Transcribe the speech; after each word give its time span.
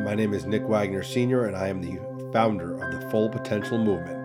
My 0.00 0.14
name 0.14 0.32
is 0.32 0.46
Nick 0.46 0.62
Wagner 0.62 1.02
Sr., 1.02 1.46
and 1.46 1.56
I 1.56 1.66
am 1.66 1.82
the 1.82 1.98
founder 2.32 2.74
of 2.74 2.92
the 2.92 3.10
Full 3.10 3.28
Potential 3.28 3.78
Movement. 3.78 4.16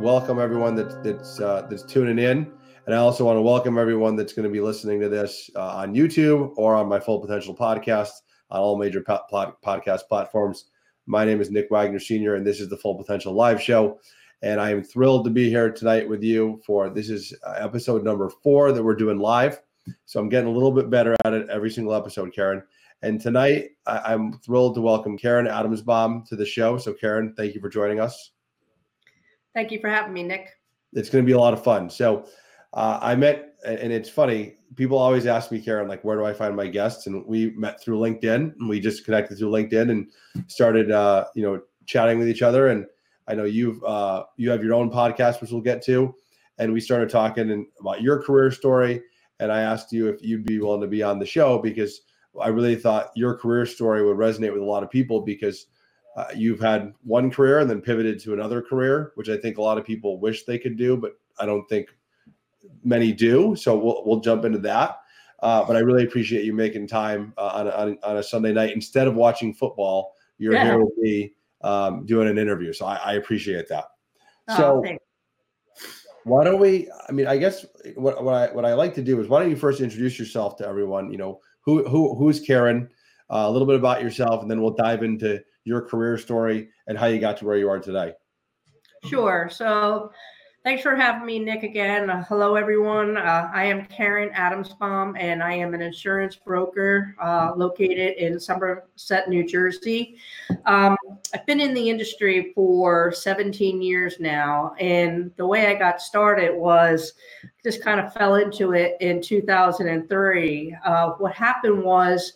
Welcome 0.00 0.40
everyone 0.40 0.74
that's 0.74 0.96
that's 1.04 1.38
uh, 1.38 1.64
that's 1.70 1.84
tuning 1.84 2.18
in, 2.18 2.52
and 2.86 2.94
I 2.94 2.98
also 2.98 3.24
want 3.24 3.36
to 3.36 3.42
welcome 3.42 3.78
everyone 3.78 4.16
that's 4.16 4.32
going 4.32 4.48
to 4.48 4.52
be 4.52 4.60
listening 4.60 4.98
to 5.00 5.08
this 5.08 5.48
uh, 5.54 5.76
on 5.76 5.94
YouTube 5.94 6.54
or 6.56 6.74
on 6.74 6.88
my 6.88 6.98
Full 6.98 7.20
Potential 7.20 7.54
podcast 7.54 8.10
on 8.50 8.60
all 8.60 8.76
major 8.76 9.00
po- 9.00 9.20
pod- 9.30 9.54
podcast 9.64 10.08
platforms. 10.08 10.64
My 11.06 11.24
name 11.24 11.40
is 11.40 11.52
Nick 11.52 11.68
Wagner 11.70 12.00
Sr., 12.00 12.34
and 12.34 12.44
this 12.44 12.58
is 12.58 12.68
the 12.68 12.78
Full 12.78 12.96
Potential 12.96 13.32
Live 13.32 13.62
Show. 13.62 14.00
And 14.42 14.60
I 14.60 14.70
am 14.70 14.82
thrilled 14.82 15.24
to 15.26 15.30
be 15.30 15.48
here 15.48 15.70
tonight 15.70 16.08
with 16.08 16.24
you 16.24 16.60
for 16.66 16.90
this 16.90 17.08
is 17.08 17.32
uh, 17.46 17.52
episode 17.60 18.02
number 18.02 18.28
four 18.42 18.72
that 18.72 18.82
we're 18.82 18.96
doing 18.96 19.20
live. 19.20 19.60
So 20.04 20.18
I'm 20.18 20.28
getting 20.28 20.48
a 20.48 20.52
little 20.52 20.72
bit 20.72 20.90
better 20.90 21.14
at 21.24 21.32
it 21.32 21.48
every 21.48 21.70
single 21.70 21.94
episode, 21.94 22.34
Karen. 22.34 22.62
And 23.02 23.20
tonight 23.20 23.70
I, 23.86 24.12
am 24.12 24.38
thrilled 24.40 24.74
to 24.74 24.82
welcome 24.82 25.16
Karen 25.16 25.46
Adamsbaum 25.46 26.28
to 26.28 26.36
the 26.36 26.44
show. 26.44 26.76
So, 26.76 26.92
Karen, 26.92 27.32
thank 27.34 27.54
you 27.54 27.60
for 27.60 27.70
joining 27.70 27.98
us. 27.98 28.32
Thank 29.54 29.70
you 29.70 29.80
for 29.80 29.88
having 29.88 30.12
me, 30.12 30.22
Nick. 30.22 30.50
It's 30.92 31.08
going 31.08 31.24
to 31.24 31.26
be 31.26 31.32
a 31.32 31.38
lot 31.38 31.54
of 31.54 31.64
fun. 31.64 31.88
So, 31.88 32.26
uh, 32.74 32.98
I 33.00 33.14
met, 33.16 33.54
and 33.64 33.90
it's 33.90 34.10
funny. 34.10 34.56
People 34.76 34.98
always 34.98 35.26
ask 35.26 35.50
me, 35.50 35.60
Karen, 35.60 35.88
like, 35.88 36.04
where 36.04 36.16
do 36.16 36.24
I 36.26 36.34
find 36.34 36.54
my 36.54 36.66
guests? 36.66 37.06
And 37.06 37.24
we 37.26 37.50
met 37.52 37.80
through 37.80 37.98
LinkedIn, 37.98 38.54
and 38.58 38.68
we 38.68 38.78
just 38.80 39.04
connected 39.06 39.38
through 39.38 39.50
LinkedIn 39.50 39.90
and 39.90 40.10
started, 40.46 40.90
uh, 40.90 41.24
you 41.34 41.42
know, 41.42 41.60
chatting 41.86 42.18
with 42.18 42.28
each 42.28 42.42
other. 42.42 42.68
And 42.68 42.84
I 43.26 43.34
know 43.34 43.44
you've 43.44 43.82
uh, 43.82 44.24
you 44.36 44.50
have 44.50 44.62
your 44.62 44.74
own 44.74 44.90
podcast, 44.90 45.40
which 45.40 45.50
we'll 45.50 45.62
get 45.62 45.82
to, 45.84 46.14
and 46.58 46.72
we 46.72 46.80
started 46.80 47.08
talking 47.08 47.50
and 47.50 47.66
about 47.80 48.02
your 48.02 48.22
career 48.22 48.50
story. 48.50 49.02
And 49.40 49.50
I 49.50 49.62
asked 49.62 49.90
you 49.90 50.08
if 50.08 50.22
you'd 50.22 50.44
be 50.44 50.60
willing 50.60 50.82
to 50.82 50.86
be 50.86 51.02
on 51.02 51.18
the 51.18 51.26
show 51.26 51.58
because 51.58 52.02
I 52.40 52.48
really 52.48 52.76
thought 52.76 53.10
your 53.14 53.34
career 53.34 53.66
story 53.66 54.04
would 54.04 54.16
resonate 54.16 54.52
with 54.52 54.62
a 54.62 54.64
lot 54.64 54.82
of 54.82 54.90
people 54.90 55.20
because 55.20 55.66
uh, 56.16 56.26
you've 56.34 56.60
had 56.60 56.92
one 57.02 57.30
career 57.30 57.60
and 57.60 57.70
then 57.70 57.80
pivoted 57.80 58.20
to 58.20 58.34
another 58.34 58.60
career, 58.60 59.12
which 59.14 59.28
I 59.28 59.36
think 59.36 59.58
a 59.58 59.62
lot 59.62 59.78
of 59.78 59.84
people 59.84 60.20
wish 60.20 60.44
they 60.44 60.58
could 60.58 60.76
do, 60.76 60.96
but 60.96 61.12
I 61.38 61.46
don't 61.46 61.68
think 61.68 61.88
many 62.84 63.12
do. 63.12 63.56
So 63.56 63.76
we'll 63.76 64.02
we'll 64.04 64.20
jump 64.20 64.44
into 64.44 64.58
that. 64.60 64.98
Uh, 65.42 65.64
but 65.64 65.74
I 65.74 65.78
really 65.80 66.04
appreciate 66.04 66.44
you 66.44 66.52
making 66.52 66.86
time 66.86 67.32
uh, 67.38 67.52
on, 67.54 67.68
on, 67.68 67.98
on 68.02 68.16
a 68.18 68.22
Sunday 68.22 68.52
night 68.52 68.74
instead 68.74 69.06
of 69.06 69.14
watching 69.14 69.54
football. 69.54 70.14
You're 70.36 70.52
yeah. 70.52 70.64
here 70.64 70.78
with 70.80 70.96
me 70.98 71.32
um, 71.62 72.04
doing 72.04 72.28
an 72.28 72.36
interview, 72.36 72.72
so 72.72 72.84
I, 72.84 72.96
I 72.96 73.12
appreciate 73.14 73.68
that. 73.68 73.84
Oh, 74.48 74.56
so. 74.56 74.82
Thanks. 74.84 75.04
Why 76.24 76.44
don't 76.44 76.60
we? 76.60 76.90
I 77.08 77.12
mean, 77.12 77.26
I 77.26 77.38
guess 77.38 77.64
what, 77.94 78.22
what 78.22 78.34
I 78.34 78.52
what 78.52 78.66
I 78.66 78.74
like 78.74 78.94
to 78.96 79.02
do 79.02 79.18
is 79.20 79.28
why 79.28 79.40
don't 79.40 79.48
you 79.48 79.56
first 79.56 79.80
introduce 79.80 80.18
yourself 80.18 80.56
to 80.58 80.68
everyone? 80.68 81.10
You 81.10 81.16
know, 81.16 81.40
who 81.64 81.88
who 81.88 82.14
who's 82.14 82.40
Karen? 82.40 82.88
Uh, 83.30 83.44
a 83.46 83.50
little 83.50 83.66
bit 83.66 83.76
about 83.76 84.02
yourself, 84.02 84.42
and 84.42 84.50
then 84.50 84.60
we'll 84.60 84.74
dive 84.74 85.04
into 85.04 85.40
your 85.64 85.80
career 85.80 86.18
story 86.18 86.68
and 86.88 86.98
how 86.98 87.06
you 87.06 87.20
got 87.20 87.36
to 87.36 87.44
where 87.44 87.56
you 87.56 87.68
are 87.68 87.78
today. 87.78 88.12
Sure. 89.08 89.48
So 89.50 90.10
Thanks 90.62 90.82
for 90.82 90.94
having 90.94 91.24
me, 91.24 91.38
Nick, 91.38 91.62
again. 91.62 92.10
Uh, 92.10 92.22
hello, 92.28 92.54
everyone. 92.54 93.16
Uh, 93.16 93.50
I 93.50 93.64
am 93.64 93.86
Karen 93.86 94.28
Adamsbaum, 94.34 95.18
and 95.18 95.42
I 95.42 95.54
am 95.54 95.72
an 95.72 95.80
insurance 95.80 96.36
broker 96.36 97.16
uh, 97.18 97.52
located 97.56 98.18
in 98.18 98.38
Somerset, 98.38 99.30
New 99.30 99.46
Jersey. 99.48 100.18
Um, 100.66 100.98
I've 101.32 101.46
been 101.46 101.60
in 101.60 101.72
the 101.72 101.88
industry 101.88 102.52
for 102.54 103.10
17 103.10 103.80
years 103.80 104.20
now, 104.20 104.74
and 104.78 105.30
the 105.36 105.46
way 105.46 105.68
I 105.68 105.78
got 105.78 106.02
started 106.02 106.54
was 106.54 107.14
just 107.64 107.82
kind 107.82 107.98
of 107.98 108.12
fell 108.12 108.34
into 108.34 108.74
it 108.74 108.98
in 109.00 109.22
2003. 109.22 110.76
Uh, 110.84 111.10
what 111.12 111.32
happened 111.32 111.82
was 111.82 112.34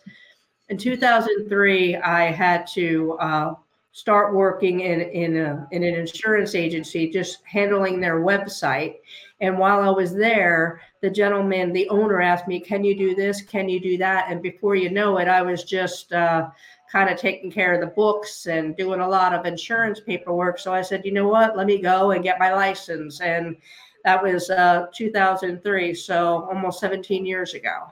in 0.70 0.78
2003, 0.78 1.96
I 1.96 2.30
had 2.30 2.66
to 2.68 3.18
uh, 3.20 3.54
start 3.94 4.34
working 4.34 4.80
in 4.80 5.00
in, 5.00 5.36
a, 5.36 5.66
in 5.70 5.84
an 5.84 5.94
insurance 5.94 6.56
agency, 6.56 7.08
just 7.08 7.38
handling 7.44 8.00
their 8.00 8.20
website. 8.20 8.96
And 9.40 9.56
while 9.56 9.80
I 9.80 9.88
was 9.88 10.12
there, 10.12 10.80
the 11.00 11.08
gentleman, 11.08 11.72
the 11.72 11.88
owner, 11.88 12.20
asked 12.20 12.48
me, 12.48 12.60
"Can 12.60 12.84
you 12.84 12.96
do 12.96 13.14
this? 13.14 13.40
Can 13.40 13.68
you 13.68 13.80
do 13.80 13.96
that?" 13.98 14.26
And 14.28 14.42
before 14.42 14.74
you 14.74 14.90
know 14.90 15.18
it, 15.18 15.28
I 15.28 15.42
was 15.42 15.62
just 15.62 16.12
uh, 16.12 16.48
kind 16.90 17.08
of 17.08 17.18
taking 17.18 17.52
care 17.52 17.72
of 17.72 17.80
the 17.80 17.94
books 17.94 18.46
and 18.46 18.76
doing 18.76 19.00
a 19.00 19.08
lot 19.08 19.32
of 19.32 19.46
insurance 19.46 20.00
paperwork. 20.00 20.58
So 20.58 20.74
I 20.74 20.82
said, 20.82 21.04
"You 21.04 21.12
know 21.12 21.28
what? 21.28 21.56
Let 21.56 21.66
me 21.66 21.80
go 21.80 22.10
and 22.10 22.24
get 22.24 22.40
my 22.40 22.52
license." 22.52 23.20
And 23.20 23.56
that 24.04 24.20
was 24.20 24.50
uh, 24.50 24.86
2003, 24.92 25.94
so 25.94 26.48
almost 26.50 26.80
17 26.80 27.24
years 27.24 27.54
ago. 27.54 27.90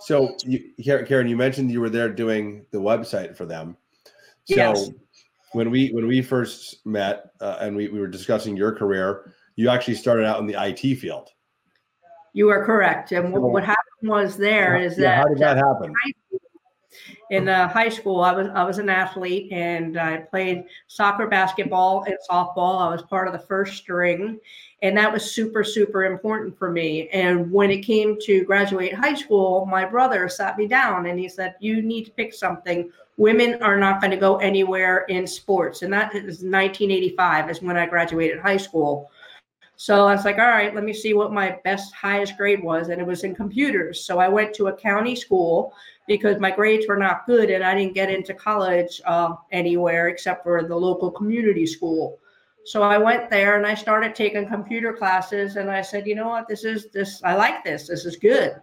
So, 0.00 0.36
you, 0.44 0.72
Karen, 1.06 1.28
you 1.28 1.36
mentioned 1.36 1.70
you 1.70 1.80
were 1.80 1.88
there 1.88 2.10
doing 2.10 2.66
the 2.72 2.78
website 2.78 3.36
for 3.36 3.46
them. 3.46 3.76
So, 4.44 4.56
yes 4.56 4.90
when 5.54 5.70
we 5.70 5.90
when 5.90 6.06
we 6.06 6.20
first 6.20 6.84
met 6.84 7.30
uh, 7.40 7.58
and 7.60 7.74
we, 7.74 7.88
we 7.88 8.00
were 8.00 8.08
discussing 8.08 8.56
your 8.56 8.72
career, 8.72 9.32
you 9.56 9.68
actually 9.68 9.94
started 9.94 10.26
out 10.26 10.40
in 10.40 10.46
the 10.46 10.60
IT 10.60 10.96
field. 10.96 11.30
You 12.32 12.48
are 12.50 12.64
correct. 12.64 13.12
And 13.12 13.32
what, 13.32 13.42
what 13.42 13.64
happened 13.64 14.10
was 14.10 14.36
there 14.36 14.76
is 14.76 14.98
yeah, 14.98 15.02
that 15.02 15.16
how 15.16 15.24
did 15.24 15.38
that 15.38 15.56
happen? 15.56 15.94
In 17.30 17.48
uh, 17.48 17.68
high 17.68 17.88
school, 17.88 18.20
I 18.20 18.32
was 18.32 18.48
I 18.54 18.64
was 18.64 18.78
an 18.78 18.88
athlete 18.88 19.52
and 19.52 19.98
I 19.98 20.18
played 20.18 20.64
soccer, 20.88 21.26
basketball, 21.26 22.04
and 22.04 22.16
softball. 22.28 22.80
I 22.80 22.90
was 22.90 23.02
part 23.02 23.28
of 23.28 23.32
the 23.32 23.46
first 23.46 23.76
string, 23.76 24.38
and 24.84 24.96
that 24.96 25.12
was 25.12 25.28
super 25.28 25.64
super 25.64 26.04
important 26.04 26.56
for 26.56 26.70
me. 26.70 27.08
And 27.08 27.50
when 27.50 27.72
it 27.72 27.80
came 27.80 28.16
to 28.22 28.44
graduate 28.44 28.94
high 28.94 29.14
school, 29.14 29.66
my 29.66 29.84
brother 29.84 30.28
sat 30.28 30.56
me 30.56 30.68
down 30.68 31.06
and 31.06 31.18
he 31.18 31.28
said, 31.28 31.56
"You 31.58 31.82
need 31.82 32.04
to 32.04 32.12
pick 32.12 32.32
something 32.32 32.92
women 33.16 33.62
are 33.62 33.76
not 33.76 34.00
going 34.00 34.10
to 34.10 34.16
go 34.16 34.36
anywhere 34.36 35.04
in 35.08 35.26
sports. 35.26 35.82
And 35.82 35.92
that 35.92 36.14
is 36.14 36.42
1985 36.42 37.50
is 37.50 37.62
when 37.62 37.76
I 37.76 37.86
graduated 37.86 38.40
high 38.40 38.56
school. 38.56 39.10
So 39.76 40.06
I 40.06 40.14
was 40.14 40.24
like, 40.24 40.38
all 40.38 40.48
right, 40.48 40.74
let 40.74 40.84
me 40.84 40.92
see 40.92 41.14
what 41.14 41.32
my 41.32 41.58
best 41.64 41.92
highest 41.94 42.36
grade 42.36 42.62
was. 42.62 42.88
And 42.88 43.00
it 43.00 43.06
was 43.06 43.24
in 43.24 43.34
computers. 43.34 44.04
So 44.04 44.18
I 44.18 44.28
went 44.28 44.54
to 44.54 44.68
a 44.68 44.76
county 44.76 45.16
school 45.16 45.72
because 46.06 46.38
my 46.38 46.50
grades 46.50 46.86
were 46.86 46.96
not 46.96 47.26
good 47.26 47.50
and 47.50 47.64
I 47.64 47.74
didn't 47.74 47.94
get 47.94 48.10
into 48.10 48.34
college 48.34 49.00
uh, 49.04 49.34
anywhere 49.50 50.08
except 50.08 50.44
for 50.44 50.62
the 50.62 50.76
local 50.76 51.10
community 51.10 51.66
school. 51.66 52.18
So 52.64 52.82
I 52.82 52.98
went 52.98 53.30
there 53.30 53.56
and 53.56 53.66
I 53.66 53.74
started 53.74 54.14
taking 54.14 54.48
computer 54.48 54.92
classes 54.92 55.56
and 55.56 55.70
I 55.70 55.82
said, 55.82 56.06
you 56.06 56.14
know 56.14 56.28
what, 56.28 56.48
this 56.48 56.64
is 56.64 56.90
this, 56.90 57.22
I 57.22 57.34
like 57.34 57.62
this, 57.62 57.88
this 57.88 58.06
is 58.06 58.16
good. 58.16 58.60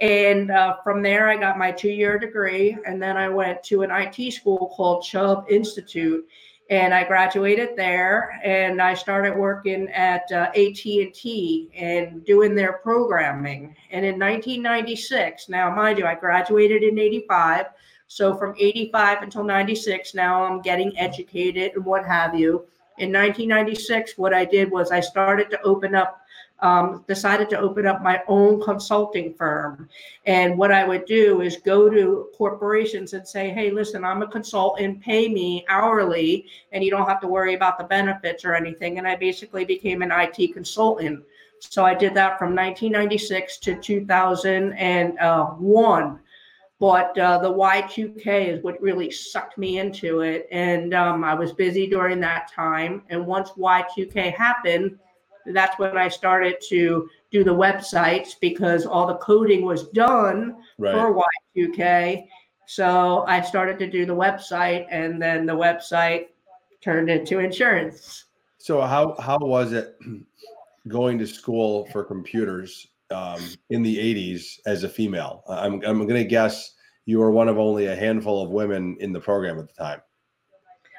And 0.00 0.50
uh, 0.50 0.76
from 0.82 1.02
there, 1.02 1.28
I 1.28 1.36
got 1.36 1.58
my 1.58 1.70
two-year 1.70 2.18
degree, 2.18 2.76
and 2.86 3.00
then 3.02 3.18
I 3.18 3.28
went 3.28 3.62
to 3.64 3.82
an 3.82 3.90
IT 3.90 4.32
school 4.32 4.72
called 4.74 5.04
Chubb 5.04 5.44
Institute, 5.50 6.26
and 6.70 6.94
I 6.94 7.04
graduated 7.04 7.76
there. 7.76 8.40
And 8.42 8.80
I 8.80 8.94
started 8.94 9.36
working 9.36 9.88
at 9.90 10.22
uh, 10.32 10.50
AT&T 10.56 11.68
and 11.76 12.24
doing 12.24 12.54
their 12.54 12.74
programming. 12.74 13.76
And 13.90 14.06
in 14.06 14.18
1996, 14.18 15.50
now 15.50 15.74
mind 15.74 15.98
you, 15.98 16.06
I 16.06 16.14
graduated 16.14 16.82
in 16.82 16.98
'85. 16.98 17.66
So 18.06 18.34
from 18.34 18.54
85 18.58 19.22
until 19.22 19.44
96, 19.44 20.14
now 20.14 20.44
I'm 20.44 20.62
getting 20.62 20.98
educated 20.98 21.72
and 21.74 21.84
what 21.84 22.04
have 22.06 22.34
you. 22.34 22.66
In 23.00 23.12
1996, 23.12 24.18
what 24.18 24.34
I 24.34 24.44
did 24.44 24.70
was 24.70 24.90
I 24.90 25.00
started 25.00 25.48
to 25.50 25.62
open 25.62 25.94
up 25.94 26.18
um, 26.62 27.02
decided 27.08 27.48
to 27.48 27.58
open 27.58 27.86
up 27.86 28.02
my 28.02 28.20
own 28.28 28.60
consulting 28.60 29.32
firm. 29.32 29.88
And 30.26 30.58
what 30.58 30.70
I 30.70 30.86
would 30.86 31.06
do 31.06 31.40
is 31.40 31.56
go 31.56 31.88
to 31.88 32.28
corporations 32.36 33.14
and 33.14 33.26
say, 33.26 33.48
hey, 33.48 33.70
listen, 33.70 34.04
I'm 34.04 34.20
a 34.20 34.28
consultant, 34.28 35.00
pay 35.00 35.26
me 35.26 35.64
hourly, 35.70 36.44
and 36.72 36.84
you 36.84 36.90
don't 36.90 37.08
have 37.08 37.22
to 37.22 37.28
worry 37.28 37.54
about 37.54 37.78
the 37.78 37.84
benefits 37.84 38.44
or 38.44 38.54
anything. 38.54 38.98
And 38.98 39.08
I 39.08 39.16
basically 39.16 39.64
became 39.64 40.02
an 40.02 40.12
IT 40.12 40.52
consultant. 40.52 41.24
So 41.60 41.86
I 41.86 41.94
did 41.94 42.12
that 42.12 42.38
from 42.38 42.54
1996 42.54 43.56
to 43.58 43.76
2001 43.76 46.18
but 46.80 47.16
uh, 47.18 47.38
the 47.38 47.52
Y2K 47.52 48.48
is 48.48 48.64
what 48.64 48.80
really 48.80 49.10
sucked 49.10 49.58
me 49.58 49.78
into 49.78 50.22
it. 50.22 50.48
And 50.50 50.94
um, 50.94 51.22
I 51.22 51.34
was 51.34 51.52
busy 51.52 51.86
during 51.86 52.20
that 52.20 52.50
time. 52.50 53.02
And 53.10 53.26
once 53.26 53.50
Y2K 53.50 54.34
happened, 54.34 54.98
that's 55.44 55.78
when 55.78 55.98
I 55.98 56.08
started 56.08 56.56
to 56.70 57.08
do 57.30 57.44
the 57.44 57.54
websites 57.54 58.30
because 58.40 58.86
all 58.86 59.06
the 59.06 59.16
coding 59.16 59.62
was 59.62 59.88
done 59.88 60.56
right. 60.78 60.94
for 60.94 61.22
Y2K. 61.54 62.26
So 62.66 63.24
I 63.26 63.42
started 63.42 63.78
to 63.80 63.90
do 63.90 64.06
the 64.06 64.14
website, 64.14 64.86
and 64.90 65.20
then 65.20 65.44
the 65.44 65.52
website 65.52 66.28
turned 66.80 67.10
into 67.10 67.40
insurance. 67.40 68.26
So 68.58 68.80
how 68.80 69.16
how 69.18 69.38
was 69.38 69.72
it 69.72 69.98
going 70.88 71.18
to 71.18 71.26
school 71.26 71.88
for 71.92 72.04
computers 72.04 72.86
um, 73.10 73.40
in 73.70 73.82
the 73.82 73.96
'80s 73.96 74.58
as 74.66 74.84
a 74.84 74.88
female? 74.88 75.42
I'm 75.48 75.74
I'm 75.84 76.06
going 76.06 76.22
to 76.22 76.24
guess 76.24 76.74
you 77.06 77.18
were 77.18 77.30
one 77.30 77.48
of 77.48 77.58
only 77.58 77.86
a 77.86 77.96
handful 77.96 78.42
of 78.42 78.50
women 78.50 78.96
in 79.00 79.12
the 79.12 79.20
program 79.20 79.58
at 79.58 79.68
the 79.68 79.74
time. 79.74 80.00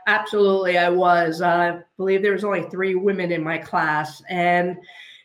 Absolutely, 0.08 0.78
I 0.78 0.90
was. 0.90 1.42
Uh, 1.42 1.48
I 1.48 1.80
believe 1.98 2.22
there 2.22 2.34
was 2.34 2.44
only 2.44 2.64
three 2.64 2.96
women 2.96 3.32
in 3.32 3.44
my 3.44 3.58
class, 3.58 4.22
and 4.30 4.78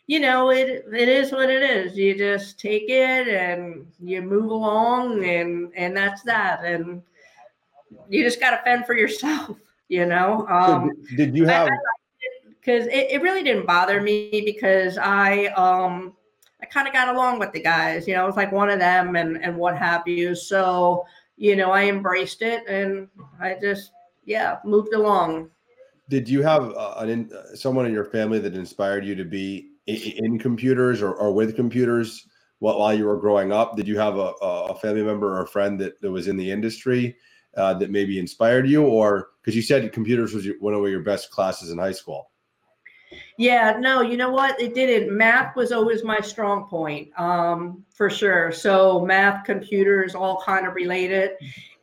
you 0.05 0.19
know, 0.19 0.51
it 0.51 0.85
it 0.93 1.09
is 1.09 1.31
what 1.31 1.49
it 1.49 1.63
is. 1.63 1.97
You 1.97 2.17
just 2.17 2.59
take 2.59 2.85
it 2.87 3.27
and 3.27 3.87
you 3.99 4.21
move 4.21 4.51
along, 4.51 5.25
and 5.25 5.71
and 5.75 5.95
that's 5.95 6.23
that. 6.23 6.63
And 6.63 7.01
you 8.07 8.23
just 8.23 8.39
got 8.39 8.51
to 8.51 8.63
fend 8.63 8.85
for 8.85 8.95
yourself. 8.95 9.57
You 9.89 10.05
know. 10.05 10.45
Um, 10.49 10.91
so 11.09 11.15
did 11.15 11.33
you 11.33 11.45
have? 11.45 11.69
Because 12.49 12.87
it, 12.87 13.07
it 13.09 13.21
really 13.21 13.41
didn't 13.41 13.65
bother 13.65 14.01
me 14.01 14.43
because 14.43 14.97
I 14.97 15.45
um 15.55 16.16
kind 16.71 16.87
of 16.87 16.93
got 16.93 17.13
along 17.13 17.39
with 17.39 17.51
the 17.51 17.61
guys. 17.61 18.07
You 18.07 18.15
know, 18.15 18.23
I 18.23 18.25
was 18.25 18.35
like 18.35 18.51
one 18.51 18.69
of 18.69 18.79
them 18.79 19.15
and 19.15 19.43
and 19.43 19.57
what 19.57 19.77
have 19.77 20.07
you. 20.07 20.35
So 20.35 21.05
you 21.37 21.55
know, 21.55 21.71
I 21.71 21.85
embraced 21.85 22.41
it 22.41 22.67
and 22.67 23.07
I 23.39 23.57
just 23.61 23.91
yeah 24.25 24.57
moved 24.65 24.93
along. 24.93 25.49
Did 26.09 26.27
you 26.29 26.41
have 26.41 26.71
uh, 26.71 26.95
an 26.97 27.31
someone 27.55 27.85
in 27.85 27.93
your 27.93 28.05
family 28.05 28.39
that 28.39 28.55
inspired 28.55 29.05
you 29.05 29.15
to 29.15 29.25
be 29.25 29.71
in 29.87 30.37
computers 30.39 31.01
or, 31.01 31.13
or 31.13 31.33
with 31.33 31.55
computers 31.55 32.27
while, 32.59 32.93
you 32.93 33.05
were 33.05 33.17
growing 33.17 33.51
up? 33.51 33.75
Did 33.77 33.87
you 33.87 33.97
have 33.99 34.17
a, 34.17 34.33
a 34.41 34.75
family 34.75 35.03
member 35.03 35.37
or 35.37 35.43
a 35.43 35.47
friend 35.47 35.79
that, 35.79 36.01
that 36.01 36.11
was 36.11 36.27
in 36.27 36.37
the 36.37 36.49
industry 36.49 37.15
uh, 37.55 37.73
that 37.75 37.91
maybe 37.91 38.19
inspired 38.19 38.67
you, 38.67 38.83
or 38.83 39.29
because 39.41 39.55
you 39.55 39.61
said 39.61 39.91
computers 39.93 40.33
was 40.33 40.45
your, 40.45 40.59
one 40.59 40.73
of 40.73 40.87
your 40.87 41.01
best 41.01 41.29
classes 41.31 41.71
in 41.71 41.77
high 41.77 41.91
school? 41.91 42.31
Yeah, 43.37 43.77
no, 43.79 44.01
you 44.01 44.17
know 44.17 44.31
what? 44.31 44.59
It 44.59 44.73
didn't. 44.73 45.15
Math 45.15 45.55
was 45.55 45.71
always 45.71 46.03
my 46.03 46.19
strong 46.19 46.67
point, 46.67 47.09
um, 47.19 47.83
for 47.93 48.09
sure. 48.09 48.51
So 48.51 49.05
math, 49.05 49.45
computers, 49.45 50.15
all 50.15 50.41
kind 50.41 50.65
of 50.65 50.73
related. 50.73 51.31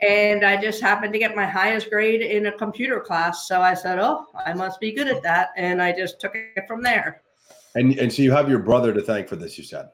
And 0.01 0.45
I 0.45 0.61
just 0.61 0.81
happened 0.81 1.13
to 1.13 1.19
get 1.19 1.37
my 1.37 1.47
highest 1.47 1.91
grade 1.91 2.23
in 2.23 2.47
a 2.47 2.53
computer 2.53 2.99
class. 2.99 3.47
So 3.47 3.63
I 3.63 3.75
said, 3.75 4.01
oh, 4.01 4.27
I 4.45 4.53
must 4.53 4.81
be 4.81 4.91
good 4.91 5.07
at 5.07 5.23
that. 5.23 5.51
And 5.57 5.81
I 5.81 5.93
just 5.93 6.21
took 6.21 6.35
it 6.35 6.67
from 6.67 6.83
there. 6.83 7.23
And 7.77 7.99
and 7.99 8.13
so 8.13 8.23
you 8.23 8.33
have 8.33 8.49
your 8.49 8.59
brother 8.59 8.93
to 8.93 9.01
thank 9.01 9.29
for 9.29 9.37
this, 9.37 9.57
you 9.57 9.65
said. 9.65 9.91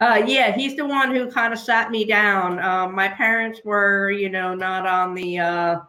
Uh, 0.00 0.22
yeah, 0.26 0.54
he's 0.54 0.76
the 0.76 0.86
one 0.86 1.12
who 1.12 1.28
kind 1.28 1.52
of 1.52 1.58
sat 1.58 1.90
me 1.90 2.04
down. 2.04 2.60
Um, 2.60 2.94
my 2.94 3.08
parents 3.08 3.60
were, 3.64 4.12
you 4.12 4.28
know, 4.28 4.54
not 4.54 4.86
on 4.86 5.12
the, 5.12 5.38
uh, 5.40 5.80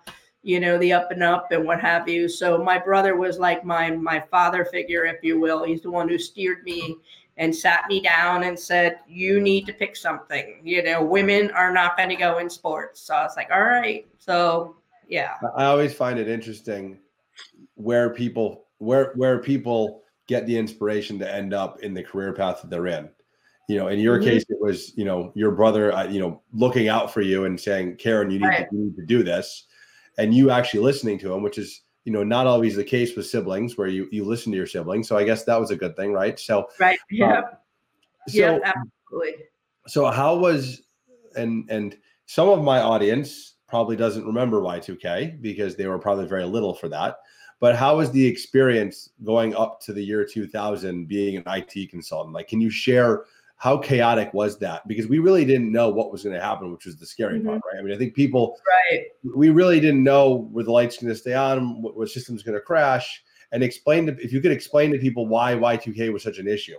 you 0.43 0.59
know, 0.59 0.77
the 0.77 0.93
up 0.93 1.11
and 1.11 1.23
up 1.23 1.51
and 1.51 1.65
what 1.65 1.81
have 1.81 2.07
you. 2.07 2.29
So 2.29 2.57
my 2.57 2.77
brother 2.77 3.15
was 3.15 3.39
like 3.39 3.65
my 3.65 3.91
my 3.91 4.19
father 4.31 4.65
figure, 4.65 5.05
if 5.05 5.17
you 5.23 5.39
will. 5.39 5.63
He's 5.63 5.81
the 5.81 5.91
one 5.91 6.07
who 6.07 6.17
steered 6.17 6.63
me 6.63 6.97
and 7.37 7.55
sat 7.55 7.85
me 7.87 8.01
down 8.01 8.43
and 8.43 8.57
said, 8.57 8.99
"You 9.07 9.41
need 9.41 9.65
to 9.67 9.73
pick 9.73 9.95
something. 9.95 10.61
You 10.63 10.83
know, 10.83 11.03
women 11.03 11.51
are 11.51 11.73
not 11.73 11.97
going 11.97 12.09
to 12.09 12.15
go 12.15 12.39
in 12.39 12.49
sports." 12.49 13.01
So 13.01 13.15
I 13.15 13.23
was 13.23 13.35
like, 13.35 13.49
"All 13.51 13.63
right." 13.63 14.07
So 14.17 14.75
yeah. 15.09 15.33
I 15.57 15.65
always 15.65 15.93
find 15.93 16.19
it 16.19 16.29
interesting 16.29 16.99
where 17.75 18.11
people 18.11 18.65
where 18.77 19.11
where 19.15 19.39
people 19.39 20.03
get 20.27 20.45
the 20.45 20.57
inspiration 20.57 21.17
to 21.19 21.33
end 21.33 21.53
up 21.53 21.79
in 21.81 21.93
the 21.93 22.03
career 22.03 22.31
path 22.31 22.61
that 22.61 22.69
they're 22.69 22.87
in. 22.87 23.09
You 23.67 23.77
know, 23.77 23.87
in 23.87 23.99
your 23.99 24.17
mm-hmm. 24.17 24.29
case, 24.29 24.45
it 24.49 24.59
was 24.59 24.95
you 24.95 25.05
know 25.05 25.31
your 25.35 25.51
brother, 25.51 25.91
uh, 25.91 26.05
you 26.05 26.19
know, 26.19 26.41
looking 26.53 26.87
out 26.87 27.11
for 27.13 27.21
you 27.21 27.45
and 27.45 27.59
saying, 27.59 27.97
"Karen, 27.97 28.31
you 28.31 28.39
need, 28.39 28.45
right. 28.45 28.69
to, 28.69 28.75
you 28.75 28.85
need 28.85 28.95
to 28.95 29.05
do 29.05 29.23
this," 29.23 29.65
and 30.19 30.33
you 30.33 30.51
actually 30.51 30.81
listening 30.81 31.17
to 31.19 31.33
him, 31.33 31.41
which 31.41 31.57
is 31.57 31.81
you 32.03 32.11
know 32.11 32.23
not 32.23 32.45
always 32.45 32.75
the 32.75 32.83
case 32.83 33.15
with 33.15 33.25
siblings, 33.25 33.77
where 33.77 33.87
you 33.87 34.07
you 34.11 34.23
listen 34.25 34.51
to 34.51 34.57
your 34.57 34.67
siblings. 34.67 35.07
So 35.07 35.17
I 35.17 35.23
guess 35.23 35.45
that 35.45 35.59
was 35.59 35.71
a 35.71 35.75
good 35.75 35.95
thing, 35.95 36.13
right? 36.13 36.37
So 36.39 36.67
right, 36.79 36.99
yeah, 37.09 37.39
um, 37.39 37.43
so, 38.27 38.37
yeah, 38.37 38.59
absolutely. 38.63 39.45
So 39.87 40.05
how 40.11 40.35
was 40.37 40.83
and 41.35 41.65
and 41.69 41.97
some 42.25 42.49
of 42.49 42.63
my 42.63 42.81
audience 42.81 43.55
probably 43.67 43.95
doesn't 43.95 44.25
remember 44.25 44.61
Y2K 44.61 45.41
because 45.41 45.75
they 45.75 45.87
were 45.87 45.99
probably 45.99 46.27
very 46.27 46.45
little 46.45 46.73
for 46.73 46.89
that. 46.89 47.17
But 47.59 47.75
how 47.75 47.97
was 47.97 48.11
the 48.11 48.25
experience 48.25 49.09
going 49.23 49.55
up 49.55 49.79
to 49.81 49.93
the 49.93 50.03
year 50.03 50.25
2000 50.25 51.07
being 51.07 51.37
an 51.37 51.43
IT 51.45 51.89
consultant? 51.89 52.33
Like, 52.33 52.47
can 52.47 52.61
you 52.61 52.69
share 52.69 53.25
how 53.59 53.77
chaotic 53.77 54.33
was 54.33 54.57
that? 54.59 54.87
Because 54.87 55.07
we 55.07 55.19
really 55.19 55.43
didn't 55.43 55.71
know 55.71 55.89
what 55.89 56.13
was 56.13 56.23
going 56.23 56.33
to 56.33 56.41
happen, 56.41 56.71
which 56.71 56.85
was 56.85 56.95
the 56.95 57.05
scary 57.05 57.39
mm-hmm. 57.39 57.49
part, 57.49 57.61
right? 57.71 57.79
I 57.79 57.83
mean, 57.83 57.93
I 57.93 57.97
think 57.97 58.13
people, 58.13 58.57
right? 58.91 59.03
We 59.35 59.49
really 59.49 59.81
didn't 59.81 60.01
know 60.01 60.47
where 60.51 60.63
the 60.63 60.71
lights 60.71 60.97
going 60.97 61.13
to 61.13 61.19
stay 61.19 61.33
on, 61.33 61.81
what, 61.81 61.97
what 61.97 62.09
system's 62.09 62.41
going 62.41 62.55
to 62.55 62.61
crash, 62.61 63.21
and 63.51 63.61
explain 63.61 64.05
to, 64.07 64.15
if 64.23 64.31
you 64.31 64.39
could 64.39 64.53
explain 64.53 64.93
to 64.93 64.97
people 64.97 65.27
why 65.27 65.53
Y2K 65.55 66.11
was 66.13 66.23
such 66.23 66.37
an 66.37 66.47
issue. 66.47 66.77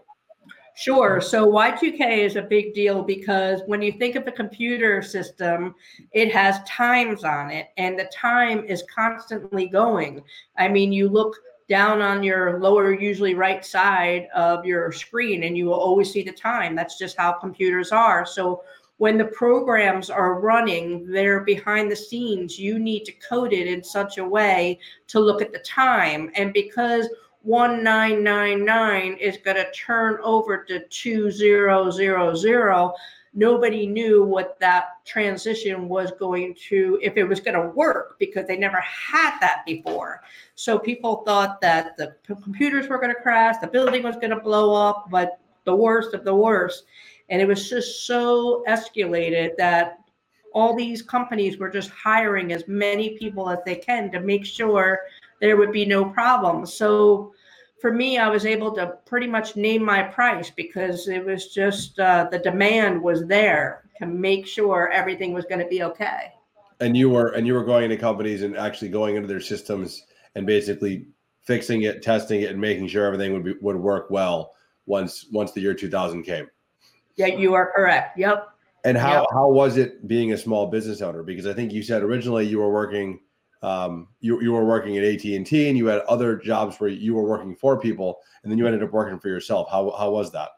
Sure. 0.74 1.20
So 1.20 1.46
Y2K 1.52 2.18
is 2.18 2.36
a 2.36 2.42
big 2.42 2.72
deal 2.72 3.02
because 3.02 3.60
when 3.66 3.82
you 3.82 3.92
think 3.92 4.16
of 4.16 4.26
a 4.26 4.32
computer 4.32 5.02
system, 5.02 5.74
it 6.12 6.32
has 6.32 6.62
times 6.66 7.24
on 7.24 7.50
it, 7.50 7.68
and 7.76 7.98
the 7.98 8.10
time 8.10 8.64
is 8.64 8.82
constantly 8.94 9.66
going. 9.68 10.22
I 10.56 10.68
mean, 10.68 10.94
you 10.94 11.10
look 11.10 11.36
down 11.70 12.02
on 12.02 12.24
your 12.24 12.58
lower, 12.58 12.92
usually 12.92 13.34
right 13.34 13.64
side 13.64 14.26
of 14.34 14.66
your 14.66 14.90
screen, 14.90 15.44
and 15.44 15.56
you 15.56 15.66
will 15.66 15.74
always 15.74 16.12
see 16.12 16.22
the 16.22 16.32
time. 16.32 16.74
That's 16.74 16.98
just 16.98 17.16
how 17.16 17.32
computers 17.32 17.92
are. 17.92 18.26
So 18.26 18.64
when 18.96 19.16
the 19.16 19.26
programs 19.26 20.10
are 20.10 20.40
running, 20.40 21.10
they're 21.10 21.40
behind 21.40 21.90
the 21.90 21.96
scenes. 21.96 22.58
You 22.58 22.80
need 22.80 23.04
to 23.04 23.12
code 23.12 23.52
it 23.52 23.68
in 23.68 23.84
such 23.84 24.18
a 24.18 24.24
way 24.24 24.80
to 25.06 25.20
look 25.20 25.40
at 25.40 25.52
the 25.52 25.60
time. 25.60 26.30
And 26.34 26.52
because 26.52 27.08
1999 27.42 29.16
is 29.18 29.38
going 29.38 29.56
to 29.56 29.70
turn 29.70 30.18
over 30.22 30.64
to 30.64 30.84
2000 30.88 33.00
nobody 33.32 33.86
knew 33.86 34.24
what 34.24 34.58
that 34.58 35.04
transition 35.06 35.88
was 35.88 36.10
going 36.18 36.54
to 36.68 36.98
if 37.00 37.16
it 37.16 37.24
was 37.24 37.40
going 37.40 37.54
to 37.54 37.68
work 37.76 38.16
because 38.18 38.46
they 38.46 38.56
never 38.56 38.80
had 38.80 39.38
that 39.40 39.62
before 39.64 40.22
so 40.56 40.78
people 40.78 41.22
thought 41.24 41.60
that 41.60 41.96
the 41.96 42.14
computers 42.24 42.88
were 42.88 42.98
going 42.98 43.14
to 43.14 43.22
crash 43.22 43.56
the 43.60 43.68
building 43.68 44.02
was 44.02 44.16
going 44.16 44.30
to 44.30 44.40
blow 44.40 44.74
up 44.74 45.06
but 45.10 45.38
the 45.64 45.74
worst 45.74 46.12
of 46.12 46.24
the 46.24 46.34
worst 46.34 46.84
and 47.28 47.40
it 47.40 47.46
was 47.46 47.70
just 47.70 48.06
so 48.06 48.64
escalated 48.68 49.56
that 49.56 50.00
all 50.52 50.74
these 50.74 51.02
companies 51.02 51.58
were 51.58 51.70
just 51.70 51.90
hiring 51.90 52.52
as 52.52 52.66
many 52.66 53.16
people 53.18 53.48
as 53.48 53.58
they 53.64 53.76
can 53.76 54.10
to 54.10 54.20
make 54.20 54.44
sure 54.44 55.00
there 55.40 55.56
would 55.56 55.72
be 55.72 55.86
no 55.86 56.04
problem. 56.04 56.66
So 56.66 57.32
for 57.80 57.92
me, 57.92 58.18
I 58.18 58.28
was 58.28 58.44
able 58.44 58.72
to 58.72 58.98
pretty 59.06 59.26
much 59.26 59.56
name 59.56 59.84
my 59.84 60.02
price 60.02 60.50
because 60.50 61.08
it 61.08 61.24
was 61.24 61.48
just 61.48 61.98
uh, 61.98 62.28
the 62.30 62.38
demand 62.38 63.02
was 63.02 63.26
there 63.26 63.84
to 63.98 64.06
make 64.06 64.46
sure 64.46 64.90
everything 64.90 65.32
was 65.32 65.44
going 65.46 65.60
to 65.60 65.66
be 65.66 65.82
okay. 65.82 66.32
And 66.80 66.96
you 66.96 67.10
were 67.10 67.28
and 67.28 67.46
you 67.46 67.54
were 67.54 67.64
going 67.64 67.84
into 67.84 67.96
companies 67.96 68.42
and 68.42 68.56
actually 68.56 68.88
going 68.88 69.16
into 69.16 69.28
their 69.28 69.40
systems 69.40 70.04
and 70.34 70.46
basically 70.46 71.06
fixing 71.42 71.82
it, 71.82 72.02
testing 72.02 72.42
it, 72.42 72.50
and 72.50 72.60
making 72.60 72.88
sure 72.88 73.04
everything 73.04 73.32
would 73.32 73.44
be 73.44 73.54
would 73.60 73.76
work 73.76 74.10
well 74.10 74.52
once 74.86 75.26
once 75.30 75.52
the 75.52 75.60
year 75.60 75.74
2000 75.74 76.22
came. 76.22 76.48
Yeah, 77.16 77.26
you 77.26 77.54
are 77.54 77.72
correct. 77.74 78.18
Yep. 78.18 78.48
And 78.84 78.96
how 78.96 79.20
yep. 79.20 79.26
how 79.32 79.48
was 79.50 79.76
it 79.76 80.06
being 80.08 80.32
a 80.32 80.38
small 80.38 80.66
business 80.66 81.02
owner? 81.02 81.22
Because 81.22 81.46
I 81.46 81.52
think 81.52 81.72
you 81.72 81.82
said 81.82 82.02
originally 82.02 82.46
you 82.46 82.58
were 82.58 82.72
working 82.72 83.20
um, 83.62 84.08
you, 84.20 84.40
you 84.42 84.52
were 84.52 84.64
working 84.64 84.96
at 84.96 85.04
AT&T 85.04 85.68
and 85.68 85.76
you 85.76 85.86
had 85.86 86.00
other 86.02 86.36
jobs 86.36 86.80
where 86.80 86.90
you 86.90 87.14
were 87.14 87.24
working 87.24 87.54
for 87.54 87.78
people 87.78 88.20
and 88.42 88.50
then 88.50 88.58
you 88.58 88.66
ended 88.66 88.82
up 88.82 88.92
working 88.92 89.18
for 89.18 89.28
yourself. 89.28 89.68
How, 89.70 89.90
how 89.98 90.10
was 90.10 90.32
that? 90.32 90.50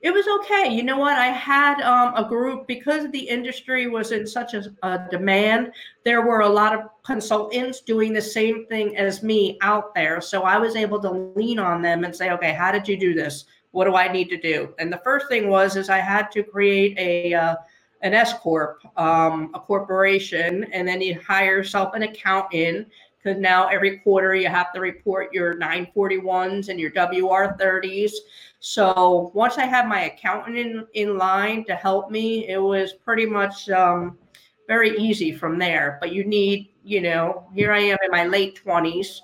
It 0.00 0.12
was 0.12 0.26
okay. 0.40 0.72
You 0.72 0.84
know 0.84 0.98
what? 0.98 1.18
I 1.18 1.26
had 1.26 1.80
um, 1.80 2.14
a 2.14 2.28
group 2.28 2.68
because 2.68 3.10
the 3.10 3.18
industry 3.18 3.88
was 3.88 4.12
in 4.12 4.26
such 4.28 4.54
a, 4.54 4.72
a, 4.84 5.08
demand. 5.10 5.72
There 6.04 6.22
were 6.22 6.40
a 6.40 6.48
lot 6.48 6.72
of 6.72 6.82
consultants 7.02 7.80
doing 7.80 8.12
the 8.12 8.22
same 8.22 8.64
thing 8.66 8.96
as 8.96 9.24
me 9.24 9.58
out 9.60 9.94
there. 9.96 10.20
So 10.20 10.42
I 10.42 10.56
was 10.56 10.76
able 10.76 11.00
to 11.00 11.10
lean 11.34 11.58
on 11.58 11.82
them 11.82 12.04
and 12.04 12.14
say, 12.14 12.30
okay, 12.30 12.52
how 12.52 12.70
did 12.70 12.86
you 12.86 12.96
do 12.96 13.12
this? 13.12 13.46
What 13.72 13.86
do 13.86 13.96
I 13.96 14.10
need 14.10 14.30
to 14.30 14.40
do? 14.40 14.72
And 14.78 14.92
the 14.92 15.00
first 15.02 15.26
thing 15.28 15.48
was 15.48 15.74
is 15.74 15.90
I 15.90 15.98
had 15.98 16.30
to 16.30 16.44
create 16.44 16.96
a 16.96 17.34
uh, 17.34 17.56
an 18.02 18.14
S 18.14 18.32
corp, 18.34 18.80
um, 18.96 19.50
a 19.54 19.60
corporation, 19.60 20.64
and 20.72 20.86
then 20.86 21.00
you 21.00 21.20
hire 21.20 21.56
yourself 21.56 21.94
an 21.94 22.02
accountant 22.02 22.88
because 23.22 23.40
now 23.40 23.66
every 23.68 23.98
quarter 23.98 24.34
you 24.34 24.48
have 24.48 24.72
to 24.72 24.80
report 24.80 25.32
your 25.32 25.56
941s 25.56 26.68
and 26.68 26.78
your 26.78 26.90
WR30s. 26.92 28.12
So 28.60 29.30
once 29.34 29.58
I 29.58 29.64
had 29.64 29.88
my 29.88 30.02
accountant 30.02 30.56
in, 30.56 30.86
in 30.94 31.18
line 31.18 31.64
to 31.64 31.74
help 31.74 32.10
me, 32.10 32.48
it 32.48 32.58
was 32.58 32.92
pretty 32.92 33.26
much 33.26 33.68
um, 33.70 34.18
very 34.66 34.96
easy 34.98 35.32
from 35.32 35.58
there. 35.58 35.98
But 36.00 36.12
you 36.12 36.24
need, 36.24 36.70
you 36.84 37.00
know, 37.00 37.48
here 37.54 37.72
I 37.72 37.80
am 37.80 37.98
in 38.04 38.10
my 38.10 38.26
late 38.26 38.60
20s, 38.64 39.20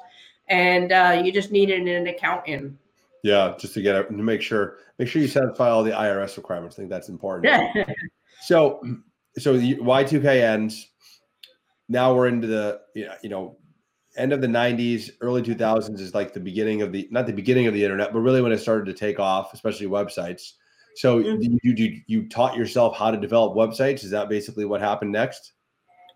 and 0.48 0.92
uh, 0.92 1.22
you 1.24 1.32
just 1.32 1.52
needed 1.52 1.86
an 1.86 2.06
accountant. 2.06 2.76
Yeah, 3.22 3.54
just 3.58 3.74
to 3.74 3.82
get 3.82 3.96
it 3.96 4.08
to 4.08 4.14
make 4.14 4.42
sure 4.42 4.76
make 4.98 5.08
sure 5.08 5.22
you 5.22 5.28
satisfy 5.28 5.70
all 5.70 5.82
the 5.82 5.92
IRS 5.92 6.36
requirements. 6.36 6.76
I 6.76 6.82
think 6.82 6.90
that's 6.90 7.08
important. 7.08 7.74
So, 8.46 8.80
so 9.38 9.56
the 9.56 9.76
Y2K 9.76 10.24
ends. 10.42 10.90
Now 11.88 12.14
we're 12.14 12.28
into 12.28 12.46
the 12.46 12.80
you 12.94 13.28
know 13.28 13.58
end 14.16 14.32
of 14.32 14.40
the 14.40 14.46
90s, 14.46 15.10
early 15.20 15.42
2000s 15.42 15.98
is 15.98 16.14
like 16.14 16.32
the 16.32 16.40
beginning 16.40 16.82
of 16.82 16.92
the 16.92 17.08
not 17.10 17.26
the 17.26 17.32
beginning 17.32 17.66
of 17.66 17.74
the 17.74 17.82
internet, 17.82 18.12
but 18.12 18.20
really 18.20 18.42
when 18.42 18.52
it 18.52 18.58
started 18.58 18.86
to 18.86 18.94
take 18.94 19.18
off, 19.18 19.52
especially 19.52 19.86
websites. 19.86 20.52
So 20.96 21.22
mm-hmm. 21.22 21.42
you, 21.62 21.74
you 21.76 22.02
you 22.06 22.28
taught 22.28 22.56
yourself 22.56 22.96
how 22.96 23.10
to 23.10 23.16
develop 23.16 23.54
websites. 23.54 24.04
Is 24.04 24.10
that 24.10 24.28
basically 24.28 24.64
what 24.64 24.80
happened 24.80 25.12
next? 25.12 25.52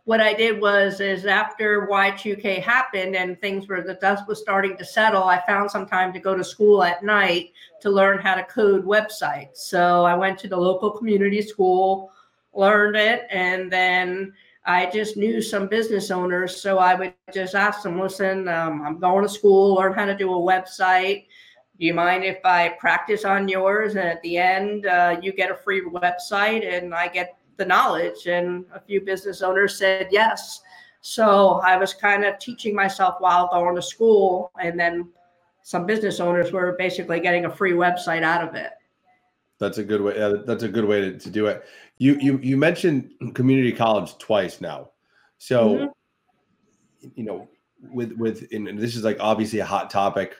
what 0.08 0.22
I 0.22 0.32
did 0.32 0.58
was 0.58 1.00
is 1.00 1.26
after 1.26 1.86
Y2K 1.86 2.62
happened 2.62 3.14
and 3.14 3.38
things 3.42 3.68
were 3.68 3.82
the 3.82 3.98
dust 4.00 4.26
was 4.26 4.40
starting 4.40 4.74
to 4.78 4.84
settle, 4.84 5.24
I 5.24 5.44
found 5.46 5.70
some 5.70 5.84
time 5.84 6.14
to 6.14 6.18
go 6.18 6.34
to 6.34 6.42
school 6.42 6.82
at 6.82 7.04
night 7.04 7.52
to 7.82 7.90
learn 7.90 8.18
how 8.18 8.34
to 8.34 8.42
code 8.44 8.86
websites. 8.86 9.56
So 9.56 10.06
I 10.06 10.14
went 10.14 10.38
to 10.38 10.48
the 10.48 10.56
local 10.56 10.90
community 10.92 11.42
school, 11.42 12.10
learned 12.58 12.96
it, 12.96 13.26
and 13.30 13.72
then 13.72 14.34
I 14.66 14.90
just 14.90 15.16
knew 15.16 15.40
some 15.40 15.66
business 15.68 16.10
owners. 16.10 16.60
So 16.60 16.78
I 16.78 16.94
would 16.94 17.14
just 17.32 17.54
ask 17.54 17.82
them, 17.82 17.98
listen, 17.98 18.48
um, 18.48 18.82
I'm 18.82 18.98
going 18.98 19.22
to 19.22 19.28
school, 19.28 19.76
learn 19.76 19.94
how 19.94 20.04
to 20.04 20.16
do 20.16 20.30
a 20.34 20.36
website. 20.36 21.26
Do 21.78 21.86
you 21.86 21.94
mind 21.94 22.24
if 22.24 22.44
I 22.44 22.70
practice 22.70 23.24
on 23.24 23.48
yours? 23.48 23.94
And 23.94 24.06
at 24.06 24.20
the 24.22 24.36
end, 24.36 24.86
uh, 24.86 25.16
you 25.22 25.32
get 25.32 25.50
a 25.50 25.54
free 25.54 25.82
website 25.82 26.68
and 26.70 26.92
I 26.92 27.08
get 27.08 27.38
the 27.56 27.64
knowledge. 27.64 28.26
And 28.26 28.66
a 28.74 28.80
few 28.80 29.00
business 29.00 29.40
owners 29.40 29.78
said 29.78 30.08
yes. 30.10 30.60
So 31.00 31.60
I 31.64 31.76
was 31.76 31.94
kind 31.94 32.24
of 32.24 32.38
teaching 32.38 32.74
myself 32.74 33.14
while 33.20 33.48
going 33.48 33.76
to 33.76 33.82
school. 33.82 34.50
And 34.60 34.78
then 34.78 35.08
some 35.62 35.86
business 35.86 36.18
owners 36.18 36.52
were 36.52 36.74
basically 36.76 37.20
getting 37.20 37.44
a 37.46 37.50
free 37.50 37.72
website 37.72 38.22
out 38.22 38.46
of 38.46 38.54
it. 38.54 38.72
That's 39.58 39.78
a 39.78 39.84
good 39.84 40.00
way. 40.00 40.16
Yeah, 40.16 40.34
that's 40.46 40.62
a 40.62 40.68
good 40.68 40.84
way 40.84 41.00
to, 41.00 41.18
to 41.18 41.30
do 41.30 41.46
it. 41.46 41.64
You 41.98 42.16
you 42.20 42.38
you 42.38 42.56
mentioned 42.56 43.12
community 43.34 43.72
college 43.72 44.16
twice 44.18 44.60
now, 44.60 44.90
so 45.38 45.74
mm-hmm. 45.74 47.08
you 47.16 47.24
know 47.24 47.48
with 47.82 48.12
with 48.12 48.46
and 48.52 48.78
this 48.78 48.96
is 48.96 49.04
like 49.04 49.16
obviously 49.20 49.58
a 49.58 49.64
hot 49.64 49.90
topic 49.90 50.34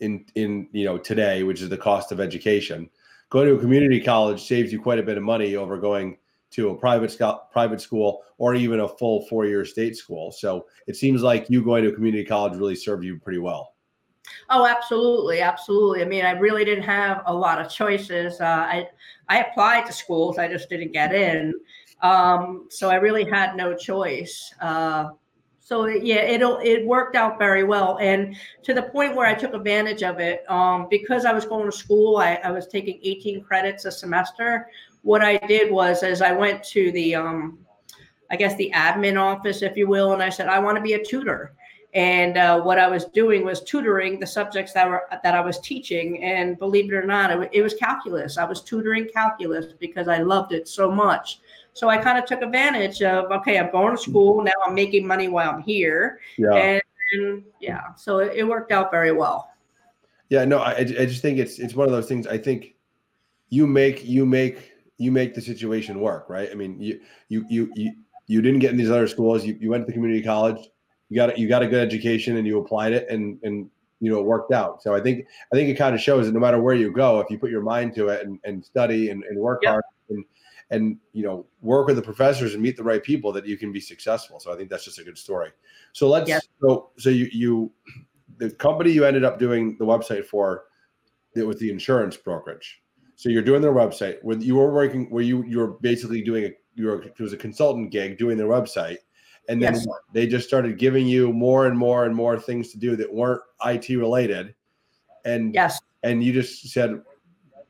in 0.00 0.24
in 0.36 0.68
you 0.72 0.84
know 0.84 0.98
today, 0.98 1.42
which 1.42 1.60
is 1.60 1.68
the 1.68 1.76
cost 1.76 2.12
of 2.12 2.20
education. 2.20 2.88
Going 3.28 3.48
to 3.48 3.54
a 3.54 3.60
community 3.60 4.00
college 4.00 4.42
saves 4.42 4.72
you 4.72 4.80
quite 4.80 4.98
a 4.98 5.04
bit 5.04 5.16
of 5.16 5.22
money 5.22 5.56
over 5.56 5.78
going 5.78 6.18
to 6.52 6.70
a 6.70 6.74
private 6.74 7.12
school, 7.12 7.40
private 7.52 7.80
school 7.80 8.22
or 8.38 8.54
even 8.54 8.80
a 8.80 8.88
full 8.88 9.26
four 9.26 9.46
year 9.46 9.64
state 9.64 9.96
school. 9.96 10.32
So 10.32 10.66
it 10.86 10.96
seems 10.96 11.22
like 11.22 11.48
you 11.48 11.62
going 11.62 11.84
to 11.84 11.90
a 11.90 11.92
community 11.92 12.24
college 12.24 12.56
really 12.56 12.74
served 12.74 13.04
you 13.04 13.18
pretty 13.18 13.38
well. 13.38 13.69
Oh, 14.48 14.66
absolutely, 14.66 15.40
absolutely. 15.40 16.02
I 16.02 16.04
mean, 16.04 16.24
I 16.24 16.32
really 16.32 16.64
didn't 16.64 16.84
have 16.84 17.22
a 17.26 17.34
lot 17.34 17.60
of 17.60 17.70
choices. 17.70 18.40
Uh, 18.40 18.44
I 18.44 18.88
I 19.28 19.40
applied 19.44 19.86
to 19.86 19.92
schools, 19.92 20.38
I 20.38 20.48
just 20.48 20.68
didn't 20.68 20.92
get 20.92 21.14
in. 21.14 21.54
Um, 22.02 22.66
so 22.70 22.90
I 22.90 22.96
really 22.96 23.24
had 23.24 23.56
no 23.56 23.76
choice. 23.76 24.52
Uh, 24.60 25.10
so 25.60 25.86
yeah, 25.86 26.22
it 26.22 26.42
it 26.42 26.86
worked 26.86 27.14
out 27.14 27.38
very 27.38 27.62
well, 27.62 27.98
and 28.00 28.34
to 28.64 28.74
the 28.74 28.82
point 28.82 29.14
where 29.14 29.26
I 29.26 29.34
took 29.34 29.54
advantage 29.54 30.02
of 30.02 30.18
it 30.18 30.50
um, 30.50 30.88
because 30.90 31.24
I 31.24 31.32
was 31.32 31.44
going 31.44 31.70
to 31.70 31.76
school. 31.76 32.16
I, 32.16 32.40
I 32.42 32.50
was 32.50 32.66
taking 32.66 32.98
18 33.02 33.42
credits 33.44 33.84
a 33.84 33.92
semester, 33.92 34.66
what 35.02 35.22
I 35.22 35.38
did 35.38 35.70
was 35.70 36.02
as 36.02 36.22
I 36.22 36.32
went 36.32 36.62
to 36.64 36.92
the 36.92 37.14
um, 37.14 37.58
I 38.30 38.36
guess 38.36 38.54
the 38.56 38.70
admin 38.74 39.20
office, 39.20 39.62
if 39.62 39.76
you 39.76 39.88
will, 39.88 40.12
and 40.12 40.22
I 40.22 40.28
said 40.28 40.48
I 40.48 40.58
want 40.58 40.76
to 40.76 40.82
be 40.82 40.94
a 40.94 41.04
tutor. 41.04 41.54
And 41.92 42.38
uh, 42.38 42.60
what 42.60 42.78
I 42.78 42.86
was 42.86 43.06
doing 43.06 43.44
was 43.44 43.62
tutoring 43.62 44.20
the 44.20 44.26
subjects 44.26 44.72
that 44.74 44.88
were 44.88 45.02
that 45.10 45.34
I 45.34 45.40
was 45.40 45.58
teaching. 45.58 46.22
And 46.22 46.58
believe 46.58 46.92
it 46.92 46.94
or 46.94 47.04
not, 47.04 47.30
it, 47.30 47.50
it 47.52 47.62
was 47.62 47.74
calculus. 47.74 48.38
I 48.38 48.44
was 48.44 48.62
tutoring 48.62 49.08
calculus 49.12 49.72
because 49.78 50.06
I 50.06 50.18
loved 50.18 50.52
it 50.52 50.68
so 50.68 50.90
much. 50.90 51.40
So 51.72 51.88
I 51.88 51.98
kind 51.98 52.18
of 52.18 52.26
took 52.26 52.42
advantage 52.42 53.02
of 53.02 53.30
okay, 53.32 53.58
I'm 53.58 53.72
going 53.72 53.96
to 53.96 54.02
school 54.02 54.42
now. 54.42 54.52
I'm 54.66 54.74
making 54.74 55.06
money 55.06 55.28
while 55.28 55.50
I'm 55.50 55.62
here. 55.62 56.20
Yeah. 56.38 56.52
And, 56.52 56.82
and 57.14 57.44
yeah, 57.60 57.94
so 57.96 58.18
it, 58.18 58.36
it 58.36 58.44
worked 58.44 58.70
out 58.70 58.90
very 58.92 59.12
well. 59.12 59.50
Yeah, 60.28 60.44
no, 60.44 60.58
I, 60.58 60.76
I 60.76 60.84
just 60.84 61.22
think 61.22 61.38
it's 61.38 61.58
it's 61.58 61.74
one 61.74 61.86
of 61.86 61.92
those 61.92 62.06
things. 62.06 62.28
I 62.28 62.38
think 62.38 62.76
you 63.48 63.66
make 63.66 64.04
you 64.04 64.24
make 64.24 64.72
you 64.96 65.10
make 65.10 65.34
the 65.34 65.40
situation 65.40 66.00
work, 66.00 66.30
right? 66.30 66.48
I 66.52 66.54
mean, 66.54 66.80
you 66.80 67.00
you 67.28 67.44
you 67.48 67.72
you 67.74 67.92
you 68.28 68.40
didn't 68.40 68.60
get 68.60 68.70
in 68.70 68.76
these 68.76 68.90
other 68.90 69.08
schools. 69.08 69.44
You, 69.44 69.58
you 69.60 69.70
went 69.70 69.82
to 69.82 69.86
the 69.86 69.92
community 69.92 70.22
college. 70.22 70.70
You 71.10 71.16
got 71.16 71.36
you 71.38 71.48
got 71.48 71.62
a 71.62 71.68
good 71.68 71.86
education 71.86 72.36
and 72.36 72.46
you 72.46 72.58
applied 72.58 72.92
it 72.92 73.08
and 73.10 73.38
and 73.42 73.68
you 74.00 74.10
know 74.10 74.18
it 74.18 74.24
worked 74.24 74.52
out. 74.52 74.82
So 74.82 74.94
I 74.94 75.00
think 75.00 75.26
I 75.52 75.56
think 75.56 75.68
it 75.68 75.74
kind 75.74 75.94
of 75.94 76.00
shows 76.00 76.26
that 76.26 76.32
no 76.32 76.40
matter 76.40 76.60
where 76.60 76.74
you 76.74 76.90
go, 76.90 77.20
if 77.20 77.30
you 77.30 77.38
put 77.38 77.50
your 77.50 77.62
mind 77.62 77.94
to 77.96 78.08
it 78.08 78.24
and, 78.24 78.38
and 78.44 78.64
study 78.64 79.10
and, 79.10 79.22
and 79.24 79.38
work 79.38 79.60
yep. 79.62 79.72
hard 79.72 79.84
and 80.08 80.24
and 80.70 80.96
you 81.12 81.22
know 81.22 81.46
work 81.60 81.88
with 81.88 81.96
the 81.96 82.02
professors 82.02 82.54
and 82.54 82.62
meet 82.62 82.76
the 82.76 82.84
right 82.84 83.02
people, 83.02 83.32
that 83.32 83.44
you 83.44 83.58
can 83.58 83.72
be 83.72 83.80
successful. 83.80 84.40
So 84.40 84.52
I 84.52 84.56
think 84.56 84.70
that's 84.70 84.84
just 84.84 84.98
a 84.98 85.04
good 85.04 85.18
story. 85.18 85.50
So 85.92 86.08
let's 86.08 86.28
yep. 86.28 86.42
so 86.62 86.90
so 86.96 87.10
you 87.10 87.28
you 87.32 87.72
the 88.38 88.50
company 88.50 88.90
you 88.90 89.04
ended 89.04 89.24
up 89.24 89.38
doing 89.38 89.76
the 89.78 89.84
website 89.84 90.24
for 90.24 90.64
it 91.34 91.42
was 91.42 91.58
the 91.58 91.70
insurance 91.70 92.16
brokerage. 92.16 92.82
So 93.16 93.28
you're 93.28 93.42
doing 93.42 93.60
their 93.60 93.74
website. 93.74 94.16
When 94.22 94.40
you 94.40 94.56
were 94.56 94.72
working, 94.72 95.10
where 95.10 95.22
you 95.22 95.44
you 95.44 95.58
were 95.58 95.72
basically 95.82 96.22
doing 96.22 96.44
a 96.44 96.52
you 96.74 96.86
were 96.86 97.02
it 97.02 97.20
was 97.20 97.32
a 97.32 97.36
consultant 97.36 97.90
gig 97.90 98.16
doing 98.16 98.38
their 98.38 98.46
website, 98.46 98.98
and 99.50 99.60
then 99.60 99.74
yes. 99.74 99.86
they 100.12 100.26
just 100.26 100.46
started 100.46 100.78
giving 100.78 101.06
you 101.06 101.32
more 101.32 101.66
and 101.66 101.76
more 101.76 102.04
and 102.04 102.14
more 102.14 102.38
things 102.38 102.70
to 102.70 102.78
do 102.78 102.94
that 102.96 103.12
weren't 103.12 103.42
IT 103.66 103.88
related, 103.90 104.54
and 105.24 105.52
yes, 105.52 105.80
and 106.04 106.22
you 106.22 106.32
just 106.32 106.68
said, 106.68 107.02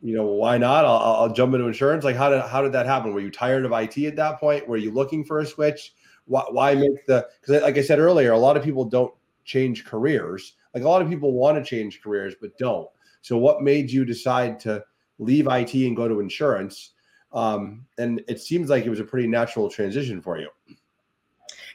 you 0.02 0.14
know, 0.14 0.26
why 0.26 0.58
not? 0.58 0.84
I'll, 0.84 1.22
I'll 1.22 1.32
jump 1.32 1.54
into 1.54 1.66
insurance. 1.66 2.04
Like 2.04 2.16
how 2.16 2.28
did 2.28 2.42
how 2.42 2.60
did 2.60 2.72
that 2.72 2.84
happen? 2.84 3.14
Were 3.14 3.20
you 3.20 3.30
tired 3.30 3.64
of 3.64 3.72
IT 3.72 3.96
at 4.04 4.16
that 4.16 4.38
point? 4.38 4.68
Were 4.68 4.76
you 4.76 4.90
looking 4.90 5.24
for 5.24 5.40
a 5.40 5.46
switch? 5.46 5.94
Why, 6.26 6.44
why 6.50 6.74
make 6.74 7.06
the 7.06 7.26
because 7.40 7.62
like 7.62 7.78
I 7.78 7.82
said 7.82 7.98
earlier, 7.98 8.32
a 8.32 8.38
lot 8.38 8.56
of 8.56 8.62
people 8.62 8.84
don't 8.84 9.14
change 9.44 9.86
careers. 9.86 10.52
Like 10.74 10.84
a 10.84 10.88
lot 10.88 11.02
of 11.02 11.08
people 11.08 11.32
want 11.32 11.56
to 11.58 11.64
change 11.64 12.02
careers 12.02 12.34
but 12.40 12.56
don't. 12.58 12.88
So 13.22 13.38
what 13.38 13.62
made 13.62 13.90
you 13.90 14.04
decide 14.04 14.60
to 14.60 14.84
leave 15.18 15.46
IT 15.46 15.74
and 15.74 15.96
go 15.96 16.08
to 16.08 16.20
insurance. 16.20 16.92
Um, 17.32 17.86
and 17.98 18.22
it 18.26 18.40
seems 18.40 18.70
like 18.70 18.84
it 18.84 18.90
was 18.90 18.98
a 18.98 19.04
pretty 19.04 19.28
natural 19.28 19.70
transition 19.70 20.20
for 20.20 20.38
you. 20.38 20.48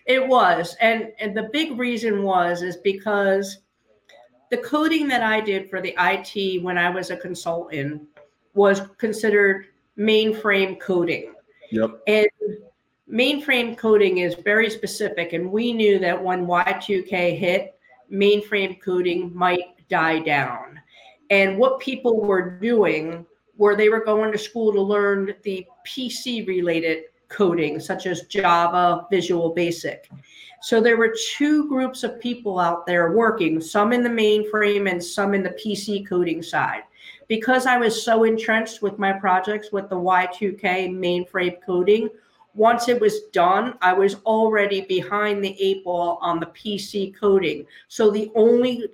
It 0.06 0.26
was, 0.28 0.76
and 0.82 1.12
and 1.20 1.36
the 1.36 1.50
big 1.52 1.80
reason 1.80 2.24
was 2.24 2.62
is 2.62 2.78
because 2.78 3.60
the 4.52 4.58
coding 4.58 5.08
that 5.08 5.24
I 5.24 5.42
did 5.42 5.70
for 5.70 5.82
the 5.82 5.96
IT 5.98 6.64
when 6.64 6.78
I 6.78 6.90
was 6.90 7.10
a 7.10 7.18
consultant 7.18 8.04
was 8.54 8.82
considered 8.98 9.68
mainframe 9.98 10.80
coding. 10.80 11.34
Yep. 11.72 12.02
And 12.08 12.28
mainframe 13.12 13.78
coding 13.78 14.20
is 14.20 14.36
very 14.36 14.70
specific, 14.70 15.34
and 15.34 15.52
we 15.52 15.74
knew 15.74 15.98
that 16.00 16.24
when 16.24 16.46
Y2K 16.46 17.38
hit, 17.38 17.80
mainframe 18.12 18.80
coding 18.82 19.36
might 19.36 19.88
die 19.90 20.20
down. 20.20 20.80
And 21.32 21.58
what 21.58 21.80
people 21.80 22.22
were 22.22 22.52
doing 22.52 23.26
where 23.58 23.76
they 23.76 23.90
were 23.90 24.04
going 24.04 24.32
to 24.32 24.38
school 24.38 24.72
to 24.74 24.82
learn 24.82 25.34
the 25.44 25.66
PC 25.88 26.48
related 26.48 27.06
coding, 27.30 27.80
such 27.80 28.06
as 28.06 28.24
Java, 28.24 29.06
Visual 29.10 29.54
Basic. 29.54 30.10
So 30.62 30.82
there 30.82 30.98
were 30.98 31.16
two 31.36 31.68
groups 31.68 32.04
of 32.04 32.20
people 32.20 32.60
out 32.60 32.86
there 32.86 33.12
working, 33.12 33.62
some 33.62 33.94
in 33.94 34.04
the 34.04 34.10
mainframe 34.10 34.90
and 34.90 35.04
some 35.04 35.34
in 35.34 35.44
the 35.44 35.52
PC 35.52 36.08
coding 36.08 36.42
side. 36.42 36.84
Because 37.28 37.66
I 37.66 37.78
was 37.78 38.04
so 38.04 38.24
entrenched 38.24 38.82
with 38.82 39.00
my 39.00 39.14
projects 39.14 39.72
with 39.72 39.90
the 39.90 39.96
Y2K 39.96 40.90
mainframe 40.90 41.58
coding, 41.66 42.10
once 42.54 42.88
it 42.88 43.02
was 43.02 43.24
done, 43.34 43.78
I 43.82 43.94
was 43.94 44.16
already 44.26 44.82
behind 44.82 45.44
the 45.44 45.56
eight 45.60 45.84
ball 45.84 46.18
on 46.22 46.40
the 46.40 46.48
PC 46.48 47.16
coding. 47.16 47.66
So 47.90 48.10
the 48.10 48.32
only 48.34 48.86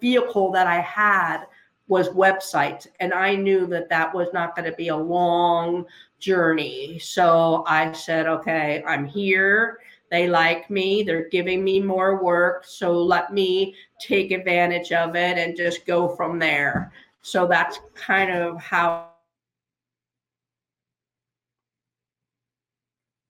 vehicle 0.00 0.52
that 0.52 0.66
I 0.66 0.80
had 0.80 1.46
was 1.88 2.10
websites 2.10 2.86
and 3.00 3.12
i 3.14 3.34
knew 3.34 3.66
that 3.66 3.88
that 3.88 4.14
was 4.14 4.28
not 4.32 4.54
going 4.54 4.70
to 4.70 4.76
be 4.76 4.88
a 4.88 4.96
long 4.96 5.84
journey. 6.18 6.98
So 6.98 7.64
i 7.66 7.92
said 7.92 8.26
okay 8.26 8.82
i'm 8.86 9.04
here. 9.04 9.80
They 10.10 10.26
like 10.26 10.70
me. 10.70 11.02
They're 11.02 11.28
giving 11.28 11.62
me 11.62 11.80
more 11.80 12.24
work. 12.24 12.64
So 12.64 13.02
let 13.02 13.32
me 13.32 13.74
take 14.00 14.30
advantage 14.30 14.90
of 14.90 15.16
it 15.16 15.36
and 15.36 15.54
just 15.54 15.84
go 15.84 16.08
from 16.16 16.38
there. 16.38 16.92
So 17.20 17.46
that's 17.46 17.80
kind 17.94 18.30
of 18.30 18.58
how 18.58 19.10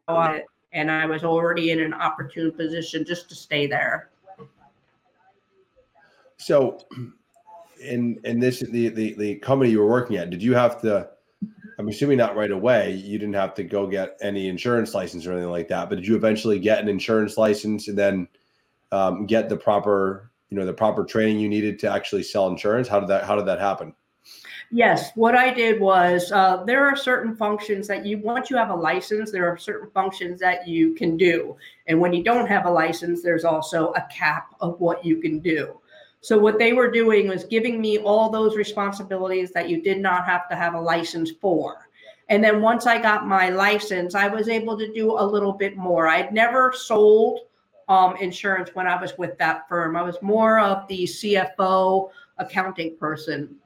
I, 0.07 0.43
and 0.73 0.91
i 0.91 1.05
was 1.05 1.23
already 1.25 1.71
in 1.71 1.81
an 1.81 1.93
opportune 1.93 2.53
position 2.53 3.05
just 3.05 3.29
to 3.29 3.35
stay 3.35 3.67
there. 3.67 4.11
So 6.39 6.79
in 7.83 8.21
in 8.25 8.41
this 8.41 8.61
the, 8.61 8.89
the 8.89 9.15
the 9.15 9.35
company 9.37 9.71
you 9.71 9.81
were 9.81 9.89
working 9.89 10.17
at, 10.17 10.31
did 10.31 10.43
you 10.43 10.55
have 10.55 10.81
to? 10.83 11.11
I'm 11.79 11.89
assuming 11.89 12.19
not 12.19 12.37
right 12.37 12.51
away. 12.51 12.93
You 12.93 13.19
didn't 13.19 13.35
have 13.35 13.55
to 13.55 13.65
go 13.65 13.87
get 13.87 14.19
any 14.21 14.49
insurance 14.49 14.95
license 14.95 15.27
or 15.27 15.33
anything 15.33 15.51
like 15.51 15.69
that. 15.69 15.89
But 15.89 15.97
did 15.97 16.07
you 16.07 16.17
eventually 16.17 16.59
get 16.59 16.81
an 16.81 16.89
insurance 16.89 17.37
license 17.37 17.87
and 17.87 17.97
then 17.97 18.29
um, 18.91 19.27
get 19.27 19.49
the 19.49 19.57
proper 19.57 20.31
you 20.51 20.57
know 20.57 20.67
the 20.67 20.73
proper 20.73 21.05
training 21.05 21.39
you 21.39 21.49
needed 21.49 21.79
to 21.81 21.91
actually 21.91 22.25
sell 22.25 22.49
insurance? 22.49 22.89
How 22.89 23.01
did 23.01 23.09
that 23.11 23.25
How 23.25 23.37
did 23.37 23.47
that 23.47 23.61
happen? 23.61 23.95
Yes, 24.71 25.13
what 25.15 25.35
I 25.35 25.55
did 25.55 25.81
was 25.81 26.31
uh, 26.31 26.63
there 26.65 26.85
are 26.85 26.95
certain 26.95 27.35
functions 27.35 27.87
that 27.89 28.05
you 28.05 28.19
once 28.19 28.51
you 28.51 28.57
have 28.57 28.71
a 28.71 28.75
license, 28.75 29.31
there 29.31 29.49
are 29.49 29.57
certain 29.57 29.91
functions 29.93 30.41
that 30.41 30.67
you 30.69 30.95
can 30.95 31.17
do, 31.17 31.57
and 31.87 31.99
when 31.99 32.13
you 32.13 32.23
don't 32.23 32.47
have 32.47 32.67
a 32.67 32.71
license, 32.71 33.23
there's 33.23 33.45
also 33.45 33.93
a 33.93 34.07
cap 34.11 34.55
of 34.61 34.79
what 34.81 35.05
you 35.05 35.21
can 35.21 35.39
do. 35.39 35.81
So 36.21 36.39
what 36.39 36.59
they 36.59 36.73
were 36.73 36.91
doing 36.91 37.29
was 37.29 37.45
giving 37.45 37.81
me 37.81 37.99
all 37.99 38.31
those 38.31 38.57
responsibilities 38.57 39.53
that 39.53 39.69
you 39.69 39.81
did 39.83 39.99
not 39.99 40.25
have 40.27 40.49
to 40.49 40.57
have 40.57 40.75
a 40.75 40.81
license 40.81 41.31
for. 41.41 41.89
And 42.29 42.45
then 42.45 42.61
once 42.61 42.87
I 42.87 43.01
got 43.01 43.27
my 43.27 43.49
license, 43.49 44.15
I 44.15 44.29
was 44.29 44.49
able 44.49 44.77
to 44.79 44.93
do 44.93 45.13
a 45.13 45.25
little 45.25 45.53
bit 45.53 45.77
more. 45.77 46.09
I'd 46.09 46.33
never 46.33 46.73
sold 46.73 47.41
um, 47.89 48.17
insurance 48.17 48.71
when 48.75 48.87
I 48.87 49.01
was 49.01 49.17
with 49.17 49.39
that 49.39 49.69
firm. 49.69 49.97
I 49.97 50.03
was 50.03 50.21
more 50.21 50.59
of 50.59 50.87
the 50.89 51.05
CFO 51.05 52.11
accounting 52.37 52.97
person. 52.97 53.57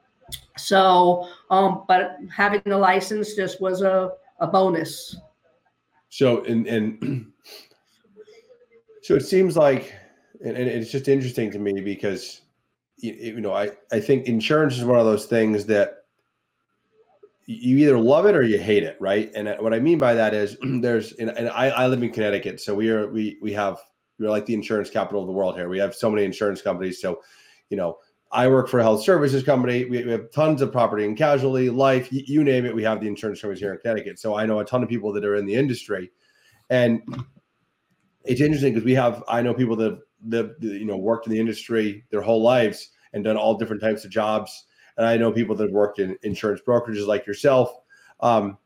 So, 0.57 1.29
um, 1.51 1.85
but 1.89 2.19
having 2.35 2.63
the 2.65 2.79
license 2.79 3.35
just 3.35 3.61
was 3.61 3.83
a, 3.83 4.13
a 4.39 4.47
bonus. 4.47 5.17
So, 6.09 6.45
and, 6.45 6.67
and 6.67 7.33
so 9.03 9.17
it 9.17 9.25
seems 9.25 9.57
like, 9.57 9.93
and, 10.45 10.57
and 10.57 10.69
it's 10.69 10.93
just 10.93 11.09
interesting 11.09 11.51
to 11.51 11.59
me 11.59 11.81
because, 11.81 12.42
you, 13.03 13.13
you 13.13 13.41
know, 13.41 13.53
I, 13.53 13.71
I 13.91 14.01
think 14.01 14.27
insurance 14.27 14.79
is 14.79 14.85
one 14.85 14.99
of 14.99 15.05
those 15.05 15.27
things 15.27 15.67
that 15.67 15.99
you 17.47 17.79
either 17.79 17.99
love 17.99 18.27
it 18.27 18.37
or 18.37 18.43
you 18.43 18.59
hate 18.59 18.85
it, 18.85 18.97
right? 19.01 19.31
And 19.35 19.49
uh, 19.49 19.57
what 19.59 19.75
I 19.75 19.81
mean 19.81 19.99
by 19.99 20.15
that 20.15 20.33
is 20.33 20.57
there's 20.63 21.13
and, 21.15 21.31
and 21.31 21.49
I, 21.49 21.69
I 21.69 21.87
live 21.89 22.03
in 22.03 22.13
Connecticut, 22.13 22.61
so 22.61 22.75
we 22.75 22.91
are 22.91 23.09
we 23.09 23.39
we 23.43 23.53
have 23.53 23.79
we're 24.19 24.31
like 24.31 24.47
the 24.47 24.55
insurance 24.55 24.91
capital 24.91 25.21
of 25.21 25.27
the 25.27 25.33
world 25.33 25.57
here. 25.57 25.69
We 25.69 25.79
have 25.79 25.95
so 25.95 26.11
many 26.11 26.25
insurance 26.25 26.63
companies. 26.63 27.01
So, 27.01 27.23
you 27.71 27.77
know, 27.77 27.99
I 28.31 28.47
work 28.49 28.69
for 28.69 28.79
a 28.79 28.83
health 28.83 29.03
services 29.03 29.43
company. 29.43 29.85
We, 29.85 30.05
we 30.05 30.11
have 30.13 30.31
tons 30.31 30.63
of 30.63 30.71
property 30.73 31.05
and 31.05 31.17
casualty, 31.17 31.69
life, 31.69 32.13
you, 32.13 32.23
you 32.27 32.45
name 32.45 32.65
it. 32.65 32.75
We 32.75 32.85
have 32.85 33.01
the 33.01 33.09
insurance 33.09 33.41
companies 33.41 33.61
here 33.61 33.73
in 33.73 33.81
Connecticut. 33.81 34.19
So 34.19 34.37
I 34.37 34.47
know 34.47 34.61
a 34.61 34.65
ton 34.65 34.83
of 34.83 34.89
people 34.89 35.13
that 35.13 35.25
are 35.25 35.37
in 35.37 35.45
the 35.45 35.55
industry, 35.55 36.11
and 36.71 37.03
it's 38.25 38.41
interesting 38.41 38.73
because 38.73 38.87
we 38.87 38.95
have 38.95 39.25
I 39.29 39.43
know 39.43 39.53
people 39.53 39.77
that 39.77 39.99
that 40.29 40.57
you 40.61 40.85
know 40.85 40.97
worked 40.97 41.27
in 41.27 41.33
the 41.33 41.41
industry 41.41 42.05
their 42.11 42.23
whole 42.23 42.43
lives 42.43 42.91
and 43.13 43.25
done 43.25 43.37
all 43.37 43.55
different 43.55 43.83
types 43.83 44.05
of 44.05 44.11
jobs 44.11 44.67
and 44.97 45.07
I 45.07 45.17
know 45.17 45.33
people 45.33 45.55
that 45.57 45.71
worked 45.71 45.99
in 45.99 46.17
insurance 46.23 46.61
brokerages 46.67 47.07
like 47.07 47.27
yourself. 47.27 47.81
Um, 48.21 48.59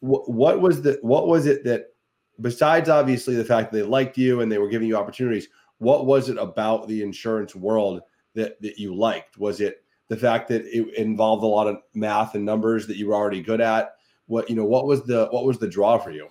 wh- 0.00 0.28
what 0.28 0.60
was 0.60 0.82
the 0.82 0.98
what 1.02 1.28
was 1.28 1.46
it 1.46 1.64
that 1.64 1.94
besides 2.40 2.88
obviously 2.88 3.36
the 3.36 3.44
fact 3.44 3.72
that 3.72 3.78
they 3.78 3.84
liked 3.84 4.18
you 4.18 4.40
and 4.40 4.50
they 4.50 4.58
were 4.58 4.68
giving 4.68 4.88
you 4.88 4.96
opportunities, 4.96 5.48
what 5.78 6.06
was 6.06 6.28
it 6.28 6.38
about 6.38 6.88
the 6.88 7.02
insurance 7.02 7.54
world 7.54 8.02
that 8.34 8.60
that 8.62 8.78
you 8.78 8.94
liked? 8.94 9.38
Was 9.38 9.60
it 9.60 9.84
the 10.08 10.16
fact 10.16 10.48
that 10.48 10.66
it 10.66 10.94
involved 10.96 11.42
a 11.42 11.46
lot 11.46 11.66
of 11.66 11.78
math 11.94 12.34
and 12.34 12.44
numbers 12.44 12.86
that 12.86 12.96
you 12.96 13.08
were 13.08 13.14
already 13.14 13.42
good 13.42 13.60
at? 13.60 13.96
What 14.26 14.48
you 14.48 14.56
know, 14.56 14.64
what 14.64 14.86
was 14.86 15.04
the 15.04 15.28
what 15.30 15.44
was 15.44 15.58
the 15.58 15.68
draw 15.68 15.98
for 15.98 16.10
you? 16.10 16.28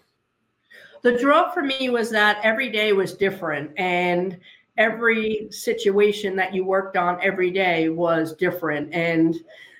The 1.01 1.17
draw 1.17 1.51
for 1.51 1.63
me 1.63 1.89
was 1.89 2.11
that 2.11 2.39
every 2.43 2.69
day 2.69 2.93
was 2.93 3.15
different 3.15 3.71
and 3.75 4.39
every 4.77 5.47
situation 5.51 6.35
that 6.35 6.53
you 6.53 6.65
worked 6.65 6.97
on 6.97 7.19
every 7.21 7.51
day 7.51 7.89
was 7.89 8.33
different 8.35 8.93
and 8.93 9.35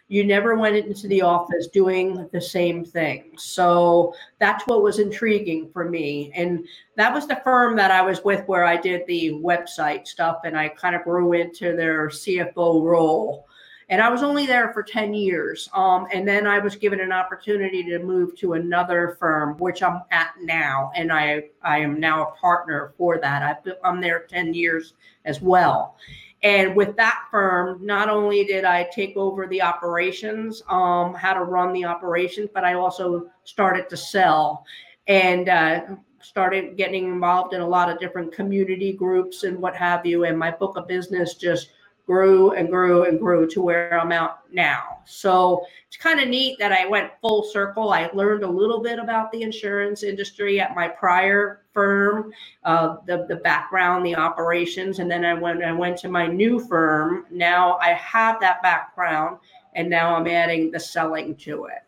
you 0.07 0.25
never 0.25 0.57
went 0.57 0.75
into 0.75 1.07
the 1.07 1.21
office 1.21 1.67
doing 1.67 2.27
the 2.33 2.41
same 2.41 2.83
thing. 2.83 3.31
So 3.37 4.13
that's 4.39 4.67
what 4.67 4.83
was 4.83 4.99
intriguing 4.99 5.69
for 5.71 5.89
me 5.89 6.31
and 6.35 6.67
that 6.97 7.13
was 7.13 7.27
the 7.27 7.41
firm 7.43 7.75
that 7.75 7.89
i 7.89 8.01
was 8.01 8.23
with 8.23 8.45
where 8.47 8.63
i 8.63 8.75
did 8.75 9.05
the 9.07 9.31
website 9.31 10.05
stuff 10.07 10.41
and 10.43 10.57
i 10.57 10.67
kind 10.69 10.95
of 10.95 11.03
grew 11.03 11.33
into 11.33 11.75
their 11.75 12.09
cfo 12.09 12.83
role 12.83 13.47
and 13.91 14.01
I 14.01 14.09
was 14.09 14.23
only 14.23 14.45
there 14.45 14.71
for 14.71 14.83
10 14.83 15.13
years. 15.13 15.69
Um, 15.73 16.07
and 16.13 16.25
then 16.25 16.47
I 16.47 16.59
was 16.59 16.77
given 16.77 17.01
an 17.01 17.11
opportunity 17.11 17.83
to 17.83 17.99
move 17.99 18.37
to 18.37 18.53
another 18.53 19.17
firm, 19.19 19.57
which 19.57 19.83
I'm 19.83 20.01
at 20.11 20.31
now. 20.41 20.93
And 20.95 21.11
I, 21.11 21.49
I 21.61 21.79
am 21.79 21.99
now 21.99 22.29
a 22.29 22.31
partner 22.37 22.93
for 22.97 23.19
that. 23.19 23.43
I've, 23.43 23.73
I'm 23.83 23.99
there 23.99 24.27
10 24.29 24.53
years 24.53 24.93
as 25.25 25.41
well. 25.41 25.97
And 26.41 26.73
with 26.73 26.95
that 26.95 27.25
firm, 27.29 27.85
not 27.85 28.09
only 28.09 28.45
did 28.45 28.63
I 28.63 28.87
take 28.95 29.17
over 29.17 29.45
the 29.45 29.61
operations, 29.61 30.63
um, 30.69 31.13
how 31.13 31.33
to 31.33 31.43
run 31.43 31.73
the 31.73 31.83
operations, 31.83 32.49
but 32.53 32.63
I 32.63 32.75
also 32.75 33.29
started 33.43 33.89
to 33.89 33.97
sell 33.97 34.65
and 35.07 35.49
uh, 35.49 35.81
started 36.21 36.77
getting 36.77 37.07
involved 37.07 37.53
in 37.53 37.59
a 37.59 37.67
lot 37.67 37.89
of 37.89 37.99
different 37.99 38.31
community 38.31 38.93
groups 38.93 39.43
and 39.43 39.59
what 39.59 39.75
have 39.75 40.05
you. 40.05 40.23
And 40.23 40.39
my 40.39 40.49
book 40.49 40.77
of 40.77 40.87
business 40.87 41.35
just 41.35 41.71
grew 42.05 42.51
and 42.51 42.69
grew 42.69 43.05
and 43.05 43.19
grew 43.19 43.47
to 43.47 43.61
where 43.61 43.99
I'm 43.99 44.11
at 44.11 44.37
now. 44.51 44.99
So 45.05 45.65
it's 45.87 45.97
kind 45.97 46.19
of 46.19 46.27
neat 46.27 46.57
that 46.59 46.71
I 46.71 46.85
went 46.85 47.11
full 47.21 47.43
circle. 47.43 47.91
I 47.91 48.09
learned 48.13 48.43
a 48.43 48.49
little 48.49 48.81
bit 48.81 48.99
about 48.99 49.31
the 49.31 49.41
insurance 49.41 50.03
industry 50.03 50.59
at 50.59 50.75
my 50.75 50.87
prior 50.87 51.61
firm, 51.73 52.31
uh, 52.63 52.97
the 53.05 53.25
the 53.27 53.37
background, 53.37 54.05
the 54.05 54.15
operations, 54.15 54.99
and 54.99 55.09
then 55.09 55.23
I 55.25 55.33
went 55.33 55.63
I 55.63 55.71
went 55.71 55.97
to 55.99 56.09
my 56.09 56.27
new 56.27 56.59
firm. 56.59 57.25
Now 57.31 57.77
I 57.77 57.89
have 57.89 58.39
that 58.41 58.61
background, 58.61 59.37
and 59.75 59.89
now 59.89 60.15
I'm 60.15 60.27
adding 60.27 60.71
the 60.71 60.79
selling 60.79 61.35
to 61.37 61.65
it. 61.65 61.83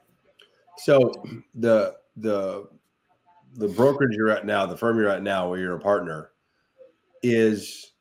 So 0.78 1.12
the 1.56 1.96
the 2.18 2.68
the 3.56 3.68
brokerage 3.68 4.16
you're 4.16 4.30
at 4.30 4.46
now, 4.46 4.66
the 4.66 4.78
firm 4.78 4.98
you're 4.98 5.10
at 5.10 5.24
now, 5.24 5.50
where 5.50 5.60
you're 5.60 5.76
a 5.76 5.80
partner, 5.80 6.32
is 7.22 7.93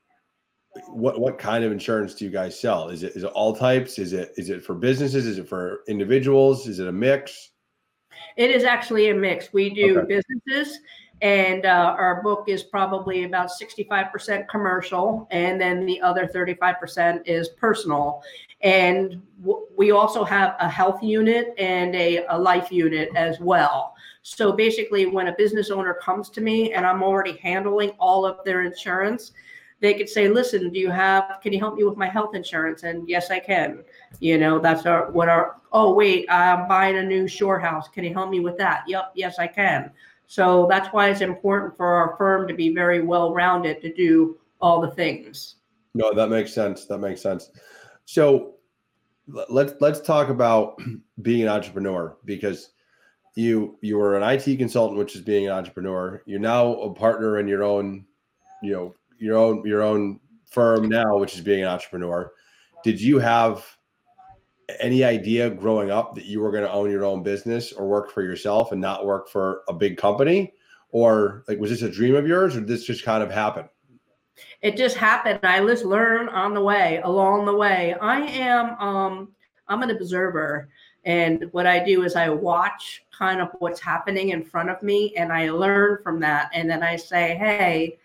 what 0.88 1.20
what 1.20 1.38
kind 1.38 1.64
of 1.64 1.72
insurance 1.72 2.14
do 2.14 2.24
you 2.24 2.30
guys 2.30 2.58
sell? 2.58 2.88
Is 2.88 3.02
it 3.02 3.14
is 3.14 3.24
it 3.24 3.32
all 3.32 3.54
types? 3.54 3.98
Is 3.98 4.12
it 4.12 4.32
is 4.36 4.50
it 4.50 4.64
for 4.64 4.74
businesses? 4.74 5.26
Is 5.26 5.38
it 5.38 5.48
for 5.48 5.80
individuals? 5.88 6.66
Is 6.66 6.78
it 6.78 6.88
a 6.88 6.92
mix? 6.92 7.50
It 8.36 8.50
is 8.50 8.64
actually 8.64 9.10
a 9.10 9.14
mix. 9.14 9.52
We 9.52 9.70
do 9.70 9.98
okay. 9.98 10.20
businesses, 10.46 10.78
and 11.20 11.66
uh, 11.66 11.94
our 11.98 12.22
book 12.22 12.48
is 12.48 12.62
probably 12.62 13.24
about 13.24 13.50
65% 13.50 14.48
commercial, 14.48 15.28
and 15.30 15.60
then 15.60 15.84
the 15.84 16.00
other 16.00 16.26
35% 16.26 17.22
is 17.26 17.50
personal. 17.50 18.22
And 18.62 19.20
w- 19.40 19.66
we 19.76 19.90
also 19.90 20.24
have 20.24 20.54
a 20.60 20.68
health 20.68 21.02
unit 21.02 21.54
and 21.58 21.94
a, 21.94 22.24
a 22.28 22.38
life 22.38 22.70
unit 22.70 23.10
as 23.16 23.40
well. 23.40 23.94
So 24.22 24.52
basically, 24.52 25.06
when 25.06 25.28
a 25.28 25.34
business 25.34 25.70
owner 25.70 25.94
comes 25.94 26.30
to 26.30 26.40
me 26.40 26.72
and 26.72 26.86
I'm 26.86 27.02
already 27.02 27.36
handling 27.38 27.90
all 27.98 28.24
of 28.24 28.44
their 28.44 28.62
insurance, 28.62 29.32
they 29.82 29.94
could 29.94 30.08
say, 30.08 30.28
listen, 30.28 30.70
do 30.70 30.78
you 30.78 30.90
have, 30.90 31.40
can 31.42 31.52
you 31.52 31.58
help 31.58 31.74
me 31.74 31.82
with 31.82 31.96
my 31.96 32.08
health 32.08 32.36
insurance? 32.36 32.84
And 32.84 33.06
yes, 33.08 33.32
I 33.32 33.40
can. 33.40 33.82
You 34.20 34.38
know, 34.38 34.60
that's 34.60 34.86
our, 34.86 35.10
what 35.10 35.28
our, 35.28 35.60
oh, 35.72 35.92
wait, 35.92 36.24
I'm 36.30 36.68
buying 36.68 36.98
a 36.98 37.02
new 37.02 37.26
shore 37.26 37.58
house. 37.58 37.88
Can 37.88 38.04
you 38.04 38.14
help 38.14 38.30
me 38.30 38.38
with 38.38 38.56
that? 38.58 38.84
Yep, 38.86 39.12
yes, 39.16 39.40
I 39.40 39.48
can. 39.48 39.90
So 40.28 40.68
that's 40.70 40.86
why 40.92 41.10
it's 41.10 41.20
important 41.20 41.76
for 41.76 41.86
our 41.86 42.16
firm 42.16 42.46
to 42.46 42.54
be 42.54 42.72
very 42.72 43.02
well 43.02 43.34
rounded 43.34 43.82
to 43.82 43.92
do 43.92 44.38
all 44.60 44.80
the 44.80 44.92
things. 44.92 45.56
No, 45.94 46.14
that 46.14 46.28
makes 46.28 46.54
sense. 46.54 46.86
That 46.86 46.98
makes 46.98 47.20
sense. 47.20 47.50
So 48.04 48.54
let's 49.26 49.74
let's 49.80 50.00
talk 50.00 50.28
about 50.28 50.80
being 51.22 51.42
an 51.42 51.48
entrepreneur 51.48 52.16
because 52.24 52.70
you 53.34 53.76
you 53.82 53.98
were 53.98 54.16
an 54.16 54.22
IT 54.22 54.56
consultant, 54.58 54.98
which 54.98 55.16
is 55.16 55.22
being 55.22 55.46
an 55.46 55.52
entrepreneur. 55.52 56.22
You're 56.24 56.40
now 56.40 56.72
a 56.74 56.94
partner 56.94 57.38
in 57.38 57.48
your 57.48 57.64
own, 57.64 58.06
you 58.62 58.72
know, 58.72 58.94
your 59.22 59.38
own 59.38 59.64
your 59.64 59.82
own 59.82 60.20
firm 60.50 60.88
now, 60.88 61.16
which 61.16 61.34
is 61.34 61.40
being 61.40 61.62
an 61.62 61.68
entrepreneur. 61.68 62.32
Did 62.84 63.00
you 63.00 63.18
have 63.18 63.64
any 64.80 65.04
idea 65.04 65.50
growing 65.50 65.90
up 65.90 66.14
that 66.14 66.24
you 66.24 66.40
were 66.40 66.50
going 66.50 66.64
to 66.64 66.72
own 66.72 66.90
your 66.90 67.04
own 67.04 67.22
business 67.22 67.72
or 67.72 67.86
work 67.86 68.10
for 68.10 68.22
yourself 68.22 68.72
and 68.72 68.80
not 68.80 69.06
work 69.06 69.28
for 69.28 69.62
a 69.68 69.72
big 69.72 69.96
company? 69.96 70.52
Or 70.90 71.44
like 71.48 71.58
was 71.58 71.70
this 71.70 71.82
a 71.82 71.90
dream 71.90 72.14
of 72.16 72.26
yours 72.26 72.56
or 72.56 72.60
did 72.60 72.68
this 72.68 72.84
just 72.84 73.04
kind 73.04 73.22
of 73.22 73.30
happen? 73.30 73.68
It 74.60 74.76
just 74.76 74.96
happened. 74.96 75.40
I 75.42 75.64
just 75.64 75.84
learn 75.84 76.28
on 76.28 76.54
the 76.54 76.60
way, 76.60 77.00
along 77.04 77.46
the 77.46 77.54
way. 77.54 77.94
I 78.00 78.20
am 78.20 78.70
um 78.78 79.32
I'm 79.68 79.82
an 79.82 79.90
observer. 79.90 80.68
And 81.04 81.48
what 81.52 81.66
I 81.66 81.82
do 81.84 82.02
is 82.02 82.14
I 82.14 82.28
watch 82.28 83.04
kind 83.10 83.40
of 83.40 83.48
what's 83.58 83.80
happening 83.80 84.30
in 84.30 84.44
front 84.44 84.70
of 84.70 84.82
me 84.82 85.14
and 85.16 85.32
I 85.32 85.50
learn 85.50 85.98
from 86.02 86.20
that. 86.20 86.50
And 86.54 86.68
then 86.70 86.82
I 86.82 86.96
say, 86.96 87.36
hey, 87.36 87.98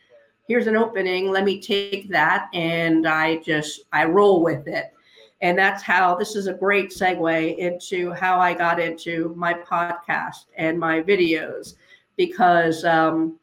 here's 0.47 0.67
an 0.67 0.77
opening 0.77 1.29
let 1.29 1.43
me 1.43 1.59
take 1.61 2.09
that 2.09 2.49
and 2.53 3.07
i 3.07 3.37
just 3.37 3.81
i 3.91 4.05
roll 4.05 4.41
with 4.41 4.67
it. 4.67 4.93
And 5.39 5.55
that's 5.55 5.83
how 5.83 6.15
this 6.15 6.35
is 6.35 6.47
a 6.47 6.53
great 6.53 6.89
segue 6.89 7.57
into 7.57 8.11
how 8.11 8.39
i 8.39 8.53
got 8.53 8.79
into 8.79 9.33
my 9.35 9.53
podcast 9.53 10.45
and 10.57 10.79
my 10.79 11.01
videos. 11.01 11.75
Because 12.15 12.83
um, 12.85 13.37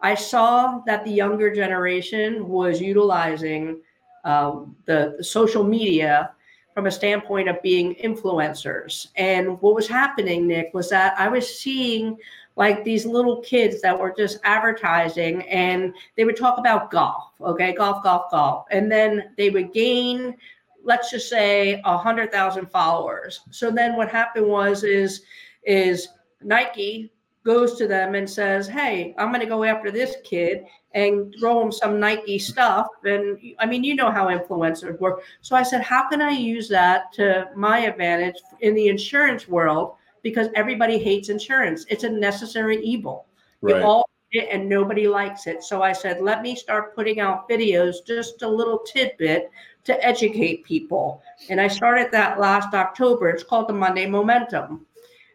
i 0.00 0.14
saw 0.14 0.80
that 0.86 1.04
the 1.04 1.10
younger 1.10 1.52
generation 1.52 2.48
was 2.48 2.80
utilizing 2.80 3.80
um, 4.24 4.76
the, 4.84 5.14
the 5.16 5.24
social 5.24 5.64
media 5.64 6.32
from 6.74 6.86
a 6.86 6.90
standpoint 6.90 7.48
of 7.48 7.60
being 7.62 7.96
influencers. 7.96 9.08
And 9.16 9.60
what 9.60 9.74
was 9.74 9.88
happening 9.88 10.46
nick 10.46 10.70
was 10.72 10.90
that 10.90 11.18
i 11.18 11.26
was 11.26 11.58
seeing 11.58 12.16
like 12.56 12.84
these 12.84 13.06
little 13.06 13.40
kids 13.40 13.80
that 13.80 13.98
were 13.98 14.12
just 14.16 14.38
advertising 14.44 15.42
and 15.48 15.94
they 16.16 16.24
would 16.24 16.36
talk 16.36 16.58
about 16.58 16.90
golf, 16.90 17.32
okay, 17.40 17.72
golf, 17.72 18.02
golf, 18.02 18.30
golf. 18.30 18.66
And 18.70 18.90
then 18.90 19.30
they 19.36 19.50
would 19.50 19.72
gain, 19.72 20.36
let's 20.84 21.10
just 21.10 21.28
say 21.28 21.80
a 21.84 21.96
hundred 21.96 22.32
thousand 22.32 22.70
followers. 22.70 23.40
So 23.50 23.70
then 23.70 23.96
what 23.96 24.10
happened 24.10 24.46
was 24.46 24.84
is 24.84 25.22
is 25.64 26.08
Nike 26.42 27.12
goes 27.44 27.76
to 27.78 27.86
them 27.86 28.14
and 28.14 28.28
says, 28.28 28.68
Hey, 28.68 29.14
I'm 29.18 29.28
going 29.28 29.40
to 29.40 29.46
go 29.46 29.64
after 29.64 29.90
this 29.90 30.16
kid 30.24 30.64
and 30.92 31.34
throw 31.38 31.62
him 31.62 31.72
some 31.72 32.00
Nike 32.00 32.38
stuff. 32.38 32.88
And 33.04 33.38
I 33.58 33.66
mean, 33.66 33.84
you 33.84 33.94
know 33.94 34.10
how 34.10 34.26
influencers 34.28 34.98
work. 35.00 35.22
So 35.40 35.56
I 35.56 35.62
said, 35.62 35.82
How 35.82 36.08
can 36.08 36.20
I 36.20 36.32
use 36.32 36.68
that 36.68 37.12
to 37.14 37.48
my 37.54 37.80
advantage 37.80 38.36
in 38.60 38.74
the 38.74 38.88
insurance 38.88 39.48
world 39.48 39.94
because 40.22 40.48
everybody 40.54 40.98
hates 40.98 41.28
insurance. 41.28 41.86
It's 41.88 42.04
a 42.04 42.10
necessary 42.10 42.82
evil. 42.82 43.26
Right. 43.60 43.76
We 43.76 43.82
all 43.82 44.08
it 44.32 44.48
and 44.50 44.68
nobody 44.68 45.08
likes 45.08 45.46
it. 45.46 45.62
So 45.62 45.82
I 45.82 45.92
said, 45.92 46.20
let 46.20 46.42
me 46.42 46.54
start 46.54 46.94
putting 46.94 47.20
out 47.20 47.48
videos, 47.48 47.96
just 48.06 48.42
a 48.42 48.48
little 48.48 48.78
tidbit 48.78 49.50
to 49.84 50.06
educate 50.06 50.64
people. 50.64 51.22
And 51.48 51.60
I 51.60 51.68
started 51.68 52.12
that 52.12 52.38
last 52.38 52.74
October. 52.74 53.28
It's 53.30 53.42
called 53.42 53.68
the 53.68 53.74
Monday 53.74 54.06
Momentum. 54.06 54.86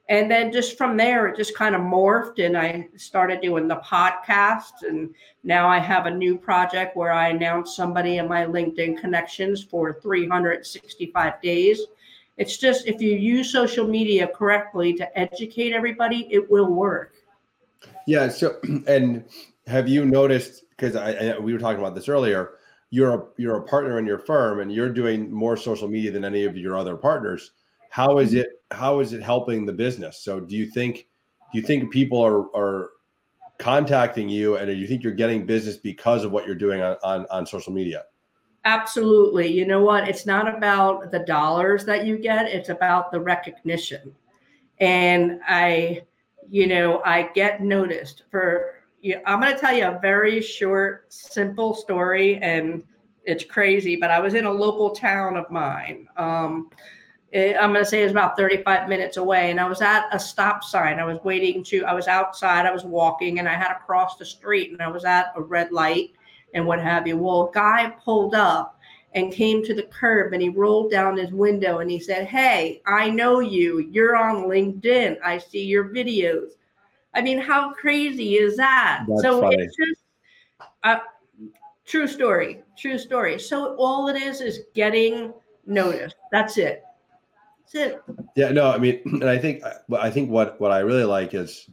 And 0.08 0.30
then 0.30 0.52
just 0.52 0.78
from 0.78 0.98
there, 0.98 1.28
it 1.28 1.36
just 1.36 1.58
kind 1.58 1.74
of 1.74 1.82
morphed, 1.82 2.38
and 2.38 2.56
I 2.56 2.88
started 2.96 3.42
doing 3.42 3.68
the 3.68 3.78
podcast. 3.78 4.84
And 4.88 5.16
now 5.44 5.68
I 5.68 5.80
have 5.80 6.06
a 6.06 6.12
new 6.12 6.38
project 6.38 6.96
where 6.96 7.12
I 7.12 7.30
announce 7.30 7.76
somebody 7.76 8.18
in 8.18 8.28
my 8.28 8.46
LinkedIn 8.46 9.02
connections 9.02 9.64
for 9.64 10.00
365 10.02 11.42
days. 11.42 11.82
It's 12.38 12.58
just 12.58 12.88
if 12.88 13.02
you 13.02 13.16
use 13.16 13.52
social 13.52 13.88
media 13.88 14.28
correctly 14.28 14.94
to 14.94 15.18
educate 15.18 15.74
everybody, 15.74 16.28
it 16.30 16.50
will 16.50 16.72
work. 16.72 17.14
Yeah. 18.08 18.30
So, 18.30 18.60
and 18.88 19.24
have 19.68 19.88
you 19.88 20.06
noticed? 20.06 20.64
Because 20.70 20.96
I, 20.96 21.14
I 21.14 21.40
we 21.40 21.54
were 21.54 21.60
talking 21.60 21.80
about 21.80 21.96
this 21.96 22.10
earlier. 22.10 22.56
You're 22.90 23.14
a 23.14 23.24
you're 23.38 23.58
a 23.58 23.64
partner 23.64 24.00
in 24.00 24.06
your 24.06 24.20
firm, 24.20 24.60
and 24.60 24.72
you're 24.72 24.90
doing 24.90 25.32
more 25.32 25.58
social 25.58 25.88
media 25.88 26.12
than 26.12 26.26
any 26.26 26.44
of 26.44 26.58
your 26.58 26.78
other 26.78 26.96
partners. 26.96 27.52
How 27.90 28.20
is 28.20 28.34
it? 28.34 28.62
How 28.72 29.00
is 29.00 29.14
it 29.14 29.24
helping 29.24 29.66
the 29.66 29.74
business? 29.74 30.20
So, 30.24 30.40
do 30.40 30.56
you 30.56 30.66
think 30.66 31.08
do 31.54 31.60
you 31.60 31.66
think 31.66 31.92
people 31.92 32.22
are 32.22 32.56
are 32.56 32.92
contacting 33.58 34.28
you, 34.28 34.58
and 34.58 34.68
do 34.68 34.74
you 34.74 34.88
think 34.88 35.04
you're 35.04 35.14
getting 35.14 35.46
business 35.46 35.78
because 35.78 36.26
of 36.26 36.32
what 36.32 36.46
you're 36.46 36.56
doing 36.56 36.82
on 36.82 36.98
on, 37.04 37.26
on 37.32 37.46
social 37.46 37.72
media? 37.72 38.04
Absolutely. 38.66 39.48
You 39.52 39.68
know 39.68 39.84
what? 39.84 40.10
It's 40.10 40.26
not 40.26 40.54
about 40.54 41.12
the 41.12 41.20
dollars 41.20 41.86
that 41.86 42.06
you 42.06 42.18
get, 42.18 42.48
it's 42.48 42.70
about 42.70 43.12
the 43.12 43.20
recognition. 43.20 44.14
And 44.80 45.40
I, 45.48 46.02
you 46.50 46.66
know, 46.66 47.02
I 47.06 47.30
get 47.36 47.62
noticed 47.62 48.24
for, 48.32 48.82
you 49.02 49.22
I'm 49.28 49.40
going 49.40 49.54
to 49.54 49.60
tell 49.60 49.74
you 49.74 49.86
a 49.86 50.00
very 50.02 50.42
short, 50.42 51.14
simple 51.14 51.76
story. 51.76 52.38
And 52.38 52.84
it's 53.24 53.44
crazy, 53.44 53.96
but 53.96 54.10
I 54.10 54.20
was 54.20 54.34
in 54.34 54.46
a 54.46 54.52
local 54.52 54.90
town 54.90 55.38
of 55.38 55.50
mine. 55.52 56.08
Um, 56.18 56.72
it, 57.32 57.56
I'm 57.60 57.72
going 57.72 57.86
to 57.86 57.90
say 57.90 58.02
it's 58.02 58.12
about 58.12 58.36
35 58.36 58.90
minutes 58.90 59.18
away. 59.18 59.52
And 59.52 59.60
I 59.60 59.68
was 59.68 59.82
at 59.82 60.08
a 60.12 60.20
stop 60.20 60.64
sign. 60.64 61.00
I 61.00 61.06
was 61.06 61.20
waiting 61.24 61.64
to, 61.66 61.86
I 61.86 61.94
was 61.94 62.08
outside, 62.08 62.66
I 62.66 62.72
was 62.72 62.84
walking, 62.84 63.38
and 63.38 63.48
I 63.48 63.54
had 63.54 63.74
to 63.74 63.80
cross 63.86 64.18
the 64.18 64.26
street, 64.26 64.72
and 64.72 64.82
I 64.82 64.88
was 64.88 65.06
at 65.06 65.34
a 65.36 65.42
red 65.42 65.72
light 65.72 66.14
and 66.56 66.66
what 66.66 66.82
have 66.82 67.06
you. 67.06 67.18
Well, 67.18 67.50
a 67.50 67.54
guy 67.54 67.94
pulled 68.04 68.34
up 68.34 68.80
and 69.14 69.32
came 69.32 69.64
to 69.64 69.76
the 69.76 69.84
curb 69.84 70.34
and 70.34 70.42
he 70.42 70.50
rolled 70.50 70.90
down 70.90 71.18
his 71.18 71.32
window 71.32 71.80
and 71.80 71.92
he 71.92 72.00
said, 72.00 72.26
Hey, 72.26 72.82
I 72.88 73.10
know 73.10 73.40
you. 73.42 73.80
You're 73.92 74.16
on 74.16 74.46
LinkedIn. 74.46 75.18
I 75.24 75.38
see 75.38 75.64
your 75.64 75.90
videos. 75.90 76.52
I 77.14 77.22
mean, 77.22 77.38
how 77.38 77.74
crazy 77.74 78.36
is 78.36 78.58
that? 78.58 79.06
That's 79.08 79.22
so 79.22 79.42
funny. 79.42 79.58
it's 79.58 79.76
just 79.76 80.02
a 80.84 81.02
true 81.86 82.08
story. 82.08 82.64
True 82.78 82.98
story. 82.98 83.38
So 83.40 83.76
all 83.78 84.08
it 84.08 84.18
is 84.22 84.42
is 84.42 84.62
getting 84.74 85.34
noticed. 85.66 86.16
That's 86.32 86.58
it. 86.58 86.84
That's 87.74 87.94
it. 87.94 88.04
Yeah, 88.36 88.50
no, 88.50 88.70
I 88.70 88.78
mean, 88.78 89.02
and 89.06 89.30
I 89.30 89.38
think, 89.38 89.64
I 89.98 90.10
think 90.10 90.30
what 90.30 90.60
what 90.60 90.72
I 90.72 90.80
really 90.80 91.06
like 91.06 91.34
is, 91.34 91.70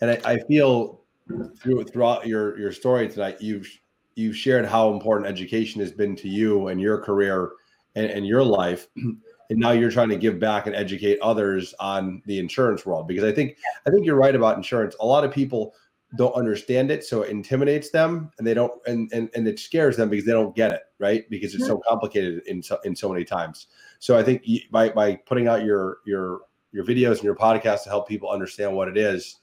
and 0.00 0.10
I, 0.10 0.20
I 0.24 0.38
feel 0.40 1.00
through 1.58 1.84
throughout 1.84 2.26
your 2.26 2.58
your 2.58 2.72
story 2.72 3.08
tonight, 3.08 3.40
you've 3.40 3.66
you've 4.14 4.36
shared 4.36 4.66
how 4.66 4.92
important 4.92 5.28
education 5.28 5.80
has 5.80 5.92
been 5.92 6.16
to 6.16 6.28
you 6.28 6.68
and 6.68 6.80
your 6.80 6.98
career 6.98 7.52
and, 7.94 8.06
and 8.06 8.26
your 8.26 8.42
life, 8.42 8.88
and 8.96 9.18
now 9.50 9.72
you're 9.72 9.90
trying 9.90 10.08
to 10.08 10.16
give 10.16 10.38
back 10.38 10.66
and 10.66 10.74
educate 10.74 11.18
others 11.20 11.74
on 11.80 12.22
the 12.26 12.38
insurance 12.38 12.86
world 12.86 13.06
because 13.06 13.24
I 13.24 13.32
think 13.32 13.56
I 13.86 13.90
think 13.90 14.06
you're 14.06 14.16
right 14.16 14.34
about 14.34 14.56
insurance. 14.56 14.96
A 15.00 15.06
lot 15.06 15.24
of 15.24 15.32
people 15.32 15.74
don't 16.16 16.34
understand 16.34 16.90
it, 16.90 17.04
so 17.04 17.22
it 17.22 17.30
intimidates 17.30 17.90
them, 17.90 18.30
and 18.38 18.46
they 18.46 18.54
don't, 18.54 18.72
and 18.86 19.10
and, 19.12 19.30
and 19.34 19.48
it 19.48 19.58
scares 19.58 19.96
them 19.96 20.10
because 20.10 20.26
they 20.26 20.32
don't 20.32 20.54
get 20.54 20.72
it, 20.72 20.82
right? 20.98 21.28
Because 21.30 21.54
it's 21.54 21.66
so 21.66 21.80
complicated 21.88 22.42
in 22.46 22.62
so 22.62 22.78
in 22.84 22.94
so 22.94 23.10
many 23.10 23.24
times. 23.24 23.68
So 23.98 24.16
I 24.18 24.22
think 24.22 24.42
you, 24.44 24.60
by 24.70 24.90
by 24.90 25.16
putting 25.16 25.48
out 25.48 25.64
your 25.64 25.98
your 26.06 26.40
your 26.72 26.84
videos 26.84 27.16
and 27.16 27.24
your 27.24 27.36
podcast 27.36 27.84
to 27.84 27.88
help 27.88 28.08
people 28.08 28.30
understand 28.30 28.74
what 28.74 28.88
it 28.88 28.96
is, 28.96 29.38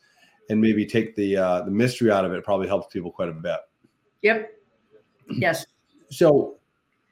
and 0.49 0.61
maybe 0.61 0.85
take 0.85 1.15
the 1.15 1.37
uh, 1.37 1.61
the 1.61 1.71
mystery 1.71 2.11
out 2.11 2.25
of 2.25 2.33
it, 2.33 2.43
probably 2.43 2.67
helps 2.67 2.93
people 2.93 3.11
quite 3.11 3.29
a 3.29 3.33
bit. 3.33 3.59
Yep. 4.21 4.51
Yes. 5.31 5.65
So 6.09 6.57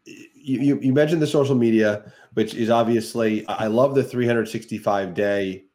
you, 0.06 0.80
you, 0.82 0.94
mentioned 0.94 1.22
the 1.22 1.28
social 1.28 1.56
media, 1.56 2.12
which 2.34 2.56
is 2.56 2.70
obviously 2.70 3.46
I 3.48 3.68
love 3.68 3.96
the 3.96 4.04
365 4.04 5.14
day 5.14 5.66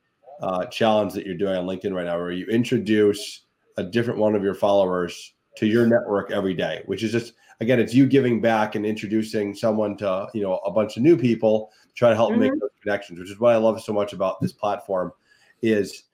uh, 0.41 0.67
challenge 0.67 1.13
that 1.13 1.27
you're 1.27 1.37
doing 1.37 1.57
on 1.57 1.67
LinkedIn 1.67 1.95
right 1.95 2.07
now, 2.07 2.17
where 2.19 2.33
you 2.33 2.47
introduce 2.47 3.43
a 3.77 3.83
different 3.83 4.19
one 4.19 4.35
of 4.35 4.43
your 4.43 4.55
followers 4.55 5.35
to 5.57 5.67
your 5.67 5.87
network 5.87 6.31
every 6.31 6.55
day, 6.55 6.83
which 6.87 7.03
is 7.03 7.13
just 7.13 7.35
again, 7.61 7.79
it's 7.79 7.95
you 7.95 8.07
giving 8.07 8.41
back 8.41 8.75
and 8.75 8.85
introducing 8.85 9.55
someone 9.55 9.97
to 9.99 10.29
you 10.35 10.43
know 10.43 10.57
a 10.59 10.71
bunch 10.71 10.97
of 10.97 11.03
new 11.03 11.17
people 11.17 11.71
to 11.89 11.95
try 11.95 12.09
to 12.09 12.17
help 12.17 12.35
make 12.35 12.53
Mhm. 12.53 12.61
those 12.61 12.71
connections, 12.83 13.19
which 13.19 13.31
is 13.31 13.39
what 13.39 13.53
I 13.53 13.57
love 13.57 13.81
so 13.83 13.93
much 13.93 14.13
about 14.13 14.41
this 14.41 14.53
platform 14.53 15.13
is 15.61 16.05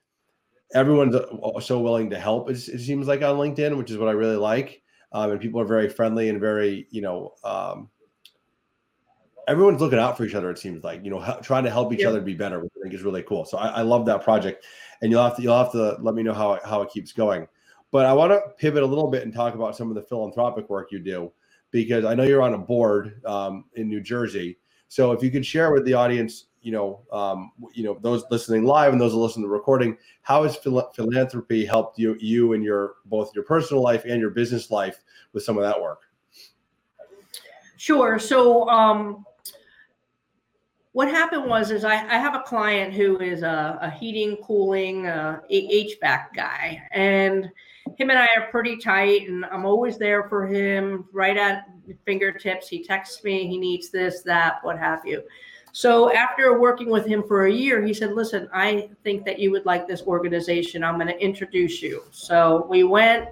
everyone's 0.75 1.15
uh, 1.15 1.59
so 1.59 1.79
willing 1.79 2.09
to 2.11 2.19
help. 2.19 2.49
It, 2.49 2.57
it 2.67 2.79
seems 2.79 3.07
like 3.07 3.21
on 3.23 3.37
LinkedIn, 3.37 3.77
which 3.77 3.89
is 3.89 3.97
what 3.97 4.09
I 4.09 4.11
really 4.11 4.35
like, 4.35 4.81
um, 5.11 5.31
and 5.31 5.39
people 5.39 5.59
are 5.61 5.65
very 5.65 5.89
friendly 5.89 6.29
and 6.29 6.39
very 6.39 6.87
you 6.89 7.01
know. 7.01 7.33
Um, 7.43 7.89
everyone's 9.47 9.81
looking 9.81 9.97
out 9.97 10.15
for 10.15 10.25
each 10.25 10.35
other. 10.35 10.51
It 10.51 10.59
seems 10.59 10.83
like 10.83 11.03
you 11.03 11.09
know, 11.09 11.39
trying 11.41 11.63
to 11.63 11.71
help 11.71 11.91
each 11.91 12.01
Yeah. 12.01 12.09
other 12.09 12.21
be 12.21 12.35
better, 12.35 12.59
which 12.59 12.71
I 12.77 12.83
think 12.83 12.93
is 12.93 13.01
really 13.01 13.23
cool. 13.23 13.45
So 13.45 13.57
I, 13.57 13.67
I 13.67 13.81
love 13.81 14.05
that 14.05 14.23
project, 14.23 14.65
and 15.01 15.11
you'll 15.11 15.23
have 15.23 15.35
to 15.37 15.41
you'll 15.41 15.57
have 15.57 15.71
to 15.71 15.97
let 16.01 16.15
me 16.15 16.23
know 16.23 16.33
how 16.33 16.53
it, 16.53 16.61
how 16.63 16.81
it 16.81 16.89
keeps 16.91 17.11
going. 17.11 17.47
But 17.91 18.05
I 18.05 18.13
want 18.13 18.31
to 18.31 18.41
pivot 18.57 18.83
a 18.83 18.85
little 18.85 19.09
bit 19.09 19.23
and 19.23 19.33
talk 19.33 19.55
about 19.55 19.75
some 19.75 19.89
of 19.89 19.95
the 19.95 20.03
philanthropic 20.03 20.69
work 20.69 20.91
you 20.91 20.99
do, 20.99 21.31
because 21.71 22.05
I 22.05 22.13
know 22.13 22.23
you're 22.23 22.43
on 22.43 22.53
a 22.53 22.57
board 22.59 23.21
um, 23.25 23.65
in 23.73 23.89
New 23.89 24.01
Jersey. 24.01 24.59
So 24.89 25.11
if 25.11 25.23
you 25.23 25.31
could 25.31 25.45
share 25.45 25.71
with 25.71 25.85
the 25.85 25.93
audience, 25.93 26.45
you 26.61 26.71
know, 26.71 27.01
um, 27.11 27.51
you 27.73 27.83
know, 27.83 27.97
those 28.01 28.23
listening 28.31 28.63
live 28.63 28.91
and 28.91 29.01
those 29.01 29.13
listening 29.13 29.43
to 29.43 29.47
the 29.47 29.53
recording, 29.53 29.97
how 30.21 30.43
has 30.43 30.55
phil- 30.55 30.91
philanthropy 30.95 31.65
helped 31.65 31.97
you 31.97 32.17
you 32.19 32.53
in 32.53 32.61
your 32.61 32.95
both 33.05 33.33
your 33.33 33.43
personal 33.43 33.81
life 33.81 34.03
and 34.05 34.19
your 34.19 34.29
business 34.29 34.71
life 34.71 35.03
with 35.33 35.43
some 35.43 35.57
of 35.57 35.63
that 35.63 35.79
work? 35.79 36.01
Sure. 37.77 38.19
So, 38.19 38.67
um, 38.67 39.25
what 40.91 41.07
happened 41.07 41.45
was, 41.45 41.71
is 41.71 41.85
I, 41.85 41.93
I 41.93 42.17
have 42.17 42.35
a 42.35 42.41
client 42.41 42.93
who 42.93 43.19
is 43.19 43.43
a, 43.43 43.77
a 43.81 43.89
heating, 43.89 44.37
cooling, 44.43 45.07
uh, 45.07 45.39
HVAC 45.49 46.33
guy, 46.35 46.81
and 46.91 47.49
him 47.97 48.09
and 48.09 48.19
I 48.19 48.27
are 48.37 48.49
pretty 48.51 48.77
tight, 48.77 49.29
and 49.29 49.45
I'm 49.45 49.65
always 49.65 49.97
there 49.97 50.27
for 50.27 50.45
him, 50.47 51.05
right 51.13 51.37
at 51.37 51.65
fingertips. 52.05 52.67
He 52.67 52.83
texts 52.83 53.23
me, 53.23 53.47
he 53.47 53.57
needs 53.57 53.91
this, 53.91 54.23
that, 54.23 54.55
what 54.63 54.77
have 54.77 55.05
you. 55.05 55.23
So 55.71 56.13
after 56.13 56.59
working 56.59 56.89
with 56.89 57.05
him 57.05 57.23
for 57.27 57.45
a 57.45 57.51
year, 57.51 57.81
he 57.85 57.93
said, 57.93 58.13
"Listen, 58.13 58.49
I 58.53 58.89
think 59.03 59.25
that 59.25 59.39
you 59.39 59.51
would 59.51 59.65
like 59.65 59.87
this 59.87 60.01
organization. 60.01 60.83
I'm 60.83 60.95
going 60.95 61.07
to 61.07 61.23
introduce 61.23 61.81
you." 61.81 62.03
So 62.11 62.65
we 62.69 62.83
went 62.83 63.29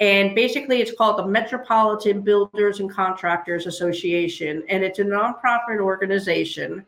and 0.00 0.34
basically, 0.34 0.80
it's 0.80 0.92
called 0.92 1.18
the 1.18 1.26
Metropolitan 1.26 2.22
Builders 2.22 2.80
and 2.80 2.90
Contractors 2.90 3.66
Association, 3.66 4.64
and 4.70 4.82
it's 4.82 4.98
a 4.98 5.04
nonprofit 5.04 5.78
organization. 5.78 6.86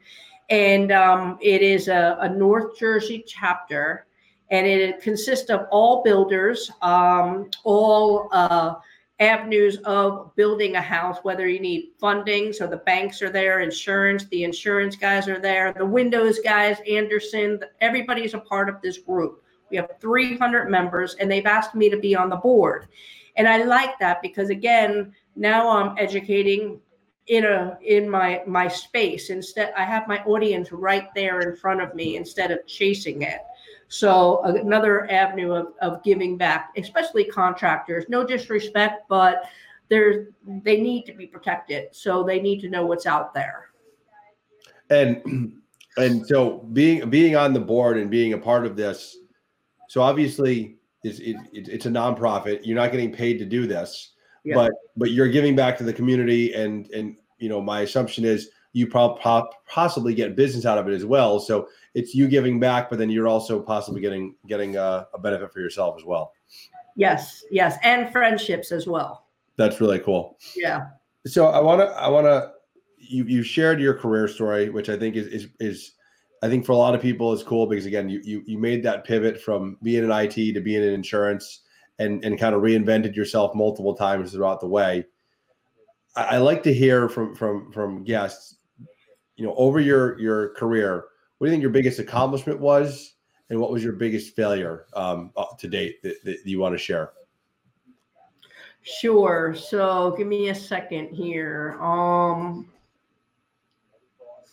And 0.48 0.90
um, 0.92 1.38
it 1.42 1.61
is 1.61 1.88
a, 1.88 2.16
a 2.20 2.28
North 2.31 2.78
Jersey 2.78 3.22
chapter, 3.26 4.07
and 4.50 4.66
it 4.66 5.02
consists 5.02 5.50
of 5.50 5.66
all 5.70 6.02
builders, 6.02 6.70
um, 6.81 7.50
all 7.64 8.31
uh, 8.33 8.76
avenues 9.23 9.79
of 9.85 10.35
building 10.35 10.77
a 10.77 10.83
house, 10.83 11.19
whether 11.23 11.49
you 11.49 11.61
need 11.61 11.93
funding, 12.01 12.53
so 12.53 12.67
the 12.67 12.79
banks 12.79 13.23
are 13.23 13.31
there, 13.31 13.61
insurance, 13.61 14.27
the 14.27 14.45
insurance 14.45 14.97
guys 14.97 15.29
are 15.29 15.41
there, 15.41 15.73
the 15.73 15.87
windows 15.87 16.41
guys, 16.41 16.79
Andersen, 16.91 17.61
everybody's 17.81 18.35
a 18.35 18.39
part 18.39 18.69
of 18.69 18.81
this 18.83 18.99
group. 18.99 19.43
We 19.71 19.77
have 19.77 19.91
300 20.01 20.69
members, 20.69 21.15
and 21.15 21.31
they've 21.31 21.47
asked 21.47 21.75
me 21.75 21.89
to 21.89 21.99
be 21.99 22.17
on 22.17 22.29
the 22.29 22.37
board. 22.37 22.89
And 23.37 23.49
I 23.49 23.65
like 23.65 23.99
that 24.01 24.21
because 24.21 24.51
again, 24.51 25.15
now 25.37 25.71
I'm 25.71 25.97
educating 25.99 26.81
in 27.29 27.45
a 27.45 27.79
in 27.87 28.11
my 28.11 28.43
my 28.47 28.69
space. 28.69 29.31
Instead, 29.31 29.73
I 29.77 29.85
have 29.85 30.09
my 30.09 30.23
audience 30.25 30.73
right 30.73 31.09
there 31.15 31.41
in 31.41 31.57
front 31.57 31.81
of 31.81 31.95
me 31.95 32.17
instead 32.17 32.51
of 32.51 32.67
chasing 32.67 33.23
it. 33.23 33.41
So 33.92 34.37
uh, 34.44 34.55
another 34.55 35.11
avenue 35.11 35.52
of, 35.52 35.74
of 35.83 36.02
giving 36.02 36.38
back, 36.38 36.70
especially 36.78 37.24
contractors. 37.24 38.07
No 38.09 38.24
disrespect, 38.26 39.02
but 39.09 39.44
they're 39.90 40.28
they 40.64 40.81
need 40.81 41.05
to 41.05 41.12
be 41.12 41.26
protected. 41.26 41.88
So 41.92 42.24
they 42.24 42.40
need 42.40 42.61
to 42.62 42.70
know 42.70 42.87
what's 42.87 43.05
out 43.05 43.35
there. 43.35 43.68
and 44.88 45.52
and 45.98 46.26
so 46.26 46.61
being 46.72 47.09
being 47.11 47.37
on 47.37 47.52
the 47.52 47.61
board 47.61 47.98
and 47.98 48.11
being 48.11 48.33
a 48.33 48.38
part 48.38 48.64
of 48.64 48.76
this 48.76 49.16
so 49.88 50.00
obviously 50.00 50.76
it's 51.05 51.18
it, 51.18 51.37
it, 51.52 51.68
it's 51.68 51.87
a 51.87 51.90
nonprofit 51.90 52.61
you're 52.64 52.76
not 52.76 52.90
getting 52.92 53.12
paid 53.12 53.38
to 53.38 53.44
do 53.44 53.66
this 53.66 54.12
Yeah. 54.44 54.55
but 54.55 54.72
but 54.96 55.11
you're 55.11 55.28
giving 55.28 55.55
back 55.55 55.76
to 55.78 55.85
the 55.85 55.92
community 55.92 56.55
and 56.55 56.88
and 56.92 57.16
you 57.38 57.48
know 57.50 57.61
my 57.61 57.83
assumption 57.83 58.24
is 58.24 58.50
you 58.73 58.87
pro- 58.87 59.15
pro- 59.15 59.49
possibly 59.67 60.15
get 60.15 60.37
business 60.37 60.65
out 60.65 60.79
of 60.79 60.89
it 60.89 60.95
as 60.95 61.05
well. 61.05 61.39
So 61.39 61.69
it's 61.95 62.15
you 62.15 62.29
giving 62.29 62.59
back, 62.59 62.89
but 62.89 62.99
then 62.99 63.11
you're 63.11 63.29
also 63.29 63.61
possibly 63.61 64.01
getting 64.01 64.35
getting 64.47 64.77
a, 64.77 65.07
a 65.15 65.19
benefit 65.19 65.53
for 65.53 65.61
yourself 65.61 65.97
as 65.99 66.05
well. 66.05 66.33
Yes, 66.97 67.45
yes, 67.51 67.77
and 67.83 68.11
friendships 68.11 68.73
as 68.73 68.87
well. 68.87 69.27
That's 69.57 69.81
really 69.81 69.99
cool. 69.99 70.39
Yeah. 70.57 70.89
So 71.27 71.47
I 71.47 71.61
want 71.61 71.81
to 71.81 71.87
I 71.97 72.09
want 72.09 72.27
to 72.27 72.53
you 72.99 73.25
you 73.25 73.43
shared 73.43 73.81
your 73.81 73.95
career 73.95 74.29
story, 74.29 74.71
which 74.71 74.89
I 74.89 74.99
think 74.99 75.17
is 75.17 75.27
is 75.27 75.49
is 75.61 75.93
I 76.43 76.49
think 76.49 76.67
for 76.67 76.73
a 76.73 76.77
lot 76.77 76.95
of 76.95 77.01
people 77.01 77.33
is 77.33 77.43
cool 77.43 77.67
because 77.67 77.87
again 77.87 78.09
you 78.09 78.21
you 78.25 78.43
you 78.47 78.59
made 78.59 78.83
that 78.85 79.05
pivot 79.05 79.41
from 79.41 79.79
being 79.83 80.05
in 80.05 80.11
IT 80.11 80.35
to 80.35 80.61
being 80.61 80.83
in 80.83 80.91
insurance 80.91 81.61
and 81.99 82.25
and 82.25 82.39
kind 82.39 82.55
of 82.55 82.63
reinvented 82.63 83.15
yourself 83.15 83.55
multiple 83.55 83.95
times 83.95 84.33
throughout 84.33 84.61
the 84.61 84.67
way. 84.67 85.05
I, 86.17 86.23
I 86.23 86.39
like 86.39 86.63
to 86.65 86.75
hear 86.75 87.09
from 87.09 87.35
from 87.35 87.71
from 87.73 88.05
guests, 88.05 88.57
you 89.37 89.45
know, 89.45 89.55
over 89.57 89.81
your 89.81 90.18
your 90.18 90.51
career, 90.51 91.07
what 91.38 91.47
do 91.47 91.51
you 91.51 91.53
think 91.53 91.62
your 91.62 91.71
biggest 91.71 91.99
accomplishment 91.99 92.61
was, 92.61 93.14
and 93.51 93.59
what 93.59 93.71
was 93.71 93.83
your 93.83 93.95
biggest 93.95 94.37
failure 94.37 94.87
um, 94.95 95.33
to 95.59 95.68
date 95.68 96.03
that, 96.03 96.23
that 96.25 96.38
you 96.45 96.59
want 96.59 96.75
to 96.75 96.79
share? 96.79 97.12
Sure. 98.83 99.55
So 99.55 100.14
give 100.16 100.27
me 100.27 100.49
a 100.49 100.55
second 100.55 101.09
here. 101.14 101.79
Um, 101.81 102.68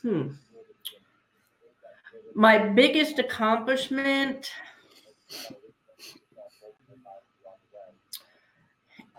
hmm. 0.01 0.29
My 2.35 2.57
biggest 2.57 3.19
accomplishment 3.19 4.51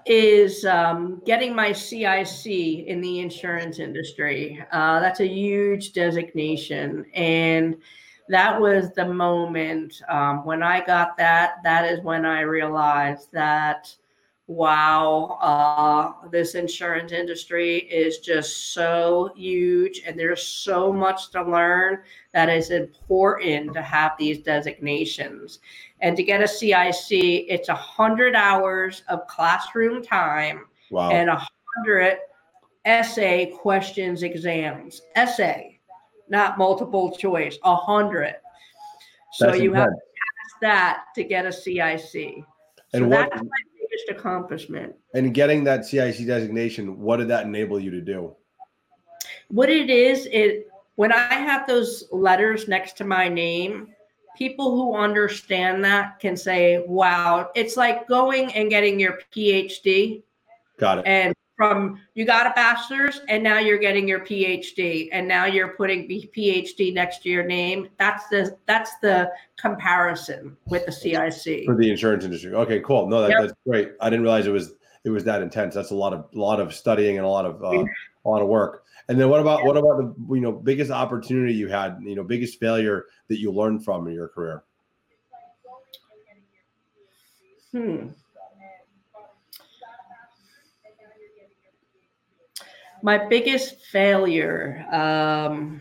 is 0.07 0.65
um, 0.65 1.21
getting 1.25 1.55
my 1.55 1.73
CIC 1.73 2.47
in 2.47 3.01
the 3.01 3.21
insurance 3.21 3.79
industry. 3.79 4.65
Uh, 4.73 5.01
that's 5.01 5.21
a 5.21 5.27
huge 5.27 5.93
designation. 5.93 7.05
And 7.15 7.77
that 8.29 8.61
was 8.61 8.93
the 8.93 9.07
moment 9.07 10.01
um, 10.09 10.45
when 10.45 10.63
I 10.63 10.85
got 10.85 11.17
that. 11.17 11.57
That 11.65 11.85
is 11.85 12.01
when 12.03 12.25
I 12.25 12.43
realized 12.43 13.29
that 13.33 13.95
wow, 14.51 15.39
uh, 15.41 16.29
this 16.29 16.57
insurance 16.57 17.13
industry 17.13 17.79
is 17.79 18.19
just 18.19 18.75
so 18.75 19.31
huge 19.37 20.03
and 20.05 20.19
there's 20.19 20.43
so 20.43 20.93
much 20.93 21.31
to 21.31 21.41
learn 21.41 22.01
that 22.35 22.49
is 22.49 22.71
important 22.71 23.73
to 23.73 23.81
have 23.81 24.11
these 24.19 24.39
designations. 24.41 25.61
And 26.01 26.17
to 26.17 26.25
get 26.25 26.43
a 26.43 26.49
CIC, 26.49 27.47
it's 27.49 27.69
a 27.69 27.75
hundred 27.77 28.35
hours 28.35 29.05
of 29.09 29.25
classroom 29.29 30.03
time 30.03 30.67
Wow. 30.91 31.13
and 31.13 31.31
a 31.31 31.47
hundred 31.77 32.19
essay 32.85 33.55
questions 33.57 34.25
exams. 34.25 35.01
Essay, 35.15 35.79
not 36.29 36.59
multiple 36.59 37.13
choice. 37.17 37.57
A 37.63 37.77
hundred. 37.77 38.35
So 39.35 39.47
That's 39.47 39.61
you 39.61 39.73
have 39.75 39.91
to 39.91 39.95
pass 39.95 40.61
that 40.61 41.05
to 41.15 41.23
get 41.23 41.47
a 41.47 41.53
CIC. 41.53 42.45
And 42.93 43.09
what- 43.09 43.31
that's 43.31 43.43
my 43.45 43.49
biggest 44.07 44.21
accomplishment. 44.21 44.95
And 45.15 45.35
getting 45.35 45.65
that 45.65 45.85
CIC 45.85 46.27
designation, 46.27 46.99
what 47.01 47.19
did 47.19 47.29
that 47.29 47.47
enable 47.47 47.81
you 47.81 47.91
to 47.91 48.01
do? 48.01 48.35
What 49.49 49.69
it 49.69 49.91
is, 49.91 50.27
it 50.27 50.69
when 50.97 51.13
I 51.13 51.35
have 51.35 51.67
those 51.67 52.05
letters 52.13 52.69
next 52.69 52.97
to 52.99 53.05
my 53.05 53.29
name, 53.29 53.89
people 54.37 54.71
who 54.71 54.97
understand 54.97 55.85
that 55.85 56.21
can 56.21 56.37
say, 56.37 56.85
"Wow!" 56.87 57.51
It's 57.55 57.77
like 57.77 58.07
going 58.07 58.53
and 58.55 58.71
getting 58.71 59.01
your 59.01 59.19
PhD, 59.35 60.23
Got 60.79 60.99
it. 60.99 61.07
and 61.07 61.35
from 61.61 62.01
you 62.15 62.25
got 62.25 62.47
a 62.47 62.53
bachelor's, 62.57 63.21
and 63.29 63.45
now 63.45 63.59
you're 63.59 63.77
getting 63.77 64.09
your 64.09 64.21
PhD, 64.21 65.11
and 65.13 65.29
now 65.29 65.45
you're 65.45 65.75
putting 65.75 66.09
PhD 66.09 66.95
next 66.95 67.23
to 67.25 67.29
your 67.29 67.45
name. 67.45 67.87
That's 67.99 68.27
the 68.29 68.57
that's 68.65 68.97
the 69.03 69.31
comparison 69.61 70.57
with 70.69 70.87
the 70.87 70.93
CIC. 70.93 71.67
For 71.67 71.77
the 71.77 71.91
insurance 71.91 72.25
industry. 72.25 72.55
Okay, 72.55 72.81
cool. 72.81 73.09
No, 73.09 73.21
that, 73.21 73.29
Yep. 73.29 73.41
that's 73.43 73.53
great. 73.67 73.93
I 74.01 74.09
didn't 74.09 74.23
realize 74.23 74.47
it 74.47 74.53
was 74.53 74.73
it 75.05 75.11
was 75.11 75.23
that 75.25 75.43
intense. 75.43 75.75
That's 75.75 75.91
a 75.91 75.95
lot 75.95 76.15
of 76.15 76.25
a 76.35 76.39
lot 76.39 76.61
of 76.61 76.75
studying 76.75 77.19
and 77.19 77.27
a 77.27 77.29
lot 77.29 77.45
of 77.45 77.63
uh, 77.63 77.85
a 78.25 78.29
lot 78.29 78.41
of 78.41 78.49
work. 78.49 78.85
And 79.09 79.21
then 79.21 79.29
what 79.29 79.41
about 79.41 79.63
what 79.67 79.77
about 79.77 79.99
the 79.99 80.35
you 80.35 80.41
know 80.41 80.53
biggest 80.53 80.91
opportunity 80.91 81.53
you 81.53 81.69
had? 81.69 81.99
You 82.01 82.15
know, 82.15 82.25
biggest 82.25 82.59
failure 82.59 83.05
that 83.29 83.39
you 83.39 83.53
learned 83.53 83.85
from 83.85 84.09
in 84.09 84.15
your 84.15 84.29
career? 84.29 84.63
Hmm. 87.71 88.09
My 93.03 93.19
biggest 93.29 93.81
failure. 93.87 94.85
Um, 94.93 95.81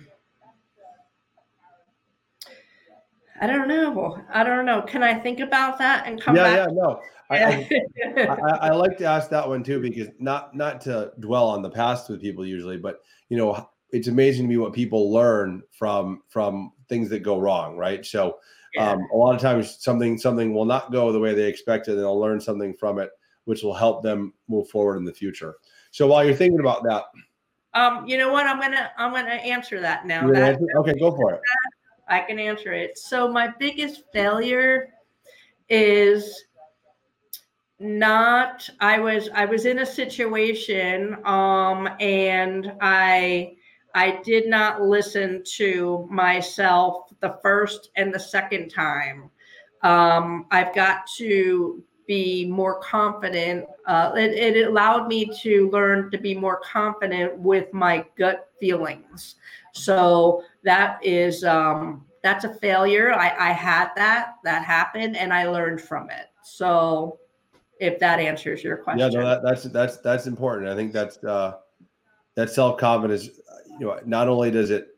I 3.41 3.47
don't 3.47 3.67
know. 3.67 4.21
I 4.33 4.43
don't 4.43 4.65
know. 4.65 4.81
Can 4.81 5.03
I 5.03 5.17
think 5.17 5.39
about 5.39 5.77
that 5.79 6.05
and 6.07 6.21
come 6.21 6.35
yeah, 6.35 6.55
yeah, 6.55 6.67
no. 6.71 7.01
I, 7.29 7.43
I, 7.43 7.69
I, 8.17 8.67
I 8.67 8.69
like 8.71 8.97
to 8.97 9.05
ask 9.05 9.29
that 9.29 9.47
one 9.47 9.63
too 9.63 9.79
because 9.79 10.09
not 10.19 10.55
not 10.55 10.81
to 10.81 11.11
dwell 11.19 11.47
on 11.47 11.61
the 11.61 11.69
past 11.69 12.09
with 12.09 12.21
people 12.21 12.45
usually, 12.45 12.77
but 12.77 13.01
you 13.29 13.37
know 13.37 13.69
it's 13.91 14.07
amazing 14.07 14.43
to 14.43 14.49
me 14.49 14.57
what 14.57 14.73
people 14.73 15.11
learn 15.11 15.63
from 15.71 16.21
from 16.27 16.71
things 16.89 17.09
that 17.09 17.19
go 17.19 17.39
wrong, 17.39 17.77
right? 17.77 18.05
So 18.05 18.39
Yeah. 18.75 18.91
um, 18.91 19.07
a 19.13 19.15
lot 19.15 19.35
of 19.35 19.41
times 19.41 19.77
something 19.79 20.17
something 20.17 20.53
will 20.53 20.65
not 20.65 20.91
go 20.91 21.11
the 21.11 21.19
way 21.19 21.33
they 21.33 21.47
expected, 21.47 21.93
and 21.93 22.01
they'll 22.01 22.19
learn 22.19 22.41
something 22.41 22.73
from 22.75 22.99
it, 22.99 23.11
which 23.45 23.63
will 23.63 23.73
help 23.73 24.03
them 24.03 24.33
move 24.47 24.69
forward 24.69 24.97
in 24.97 25.05
the 25.05 25.13
future. 25.13 25.55
So 25.91 26.07
while 26.07 26.23
you're 26.25 26.35
thinking 26.35 26.59
about 26.59 26.83
that, 26.83 27.05
um, 27.73 28.07
you 28.07 28.17
know 28.17 28.31
what? 28.31 28.47
I'm 28.47 28.59
gonna 28.59 28.91
I'm 28.97 29.11
gonna 29.13 29.29
answer 29.29 29.79
that 29.81 30.05
now. 30.05 30.27
That- 30.31 30.55
answer- 30.55 30.77
okay, 30.77 30.93
go 30.99 31.11
for 31.15 31.33
it. 31.35 31.41
I 32.07 32.21
can 32.21 32.39
answer 32.39 32.73
it. 32.73 32.97
So 32.97 33.27
my 33.27 33.53
biggest 33.59 34.03
failure 34.11 34.89
is 35.69 36.45
not 37.79 38.67
I 38.79 38.99
was 38.99 39.29
I 39.33 39.45
was 39.45 39.65
in 39.65 39.79
a 39.79 39.85
situation 39.85 41.15
um 41.25 41.87
and 41.99 42.73
I 42.81 43.53
I 43.95 44.19
did 44.23 44.47
not 44.47 44.81
listen 44.81 45.43
to 45.55 46.07
myself 46.11 47.09
the 47.21 47.37
first 47.41 47.91
and 47.95 48.13
the 48.13 48.19
second 48.19 48.69
time. 48.69 49.29
Um 49.83 50.47
I've 50.51 50.73
got 50.75 51.07
to 51.17 51.83
be 52.09 52.43
more 52.43 52.79
confident. 52.79 53.67
Uh, 53.85 54.11
it, 54.15 54.55
it 54.55 54.67
allowed 54.67 55.07
me 55.07 55.29
to 55.43 55.69
learn 55.69 56.09
to 56.09 56.17
be 56.17 56.33
more 56.33 56.59
confident 56.61 57.37
with 57.37 57.71
my 57.71 58.03
gut 58.17 58.49
feelings. 58.59 59.35
So 59.73 60.43
that 60.63 60.99
is 61.05 61.43
um, 61.43 62.07
that's 62.23 62.45
a 62.45 62.53
failure. 62.55 63.13
I, 63.13 63.49
I 63.49 63.51
had 63.51 63.89
that 63.95 64.37
that 64.43 64.65
happened, 64.65 65.17
and 65.17 65.31
I 65.31 65.47
learned 65.47 65.81
from 65.81 66.09
it. 66.09 66.31
So 66.41 67.19
if 67.79 67.99
that 67.99 68.19
answers 68.19 68.63
your 68.63 68.77
question, 68.77 69.11
Yeah, 69.11 69.19
no, 69.19 69.29
that, 69.29 69.43
that's 69.43 69.63
that's 69.65 69.97
that's 69.97 70.25
important. 70.25 70.67
I 70.67 70.75
think 70.75 70.91
that's 70.91 71.23
uh, 71.23 71.57
that 72.33 72.49
self 72.49 72.79
confidence. 72.79 73.29
You 73.79 73.85
know, 73.85 73.99
not 74.03 74.27
only 74.27 74.49
does 74.49 74.71
it 74.71 74.97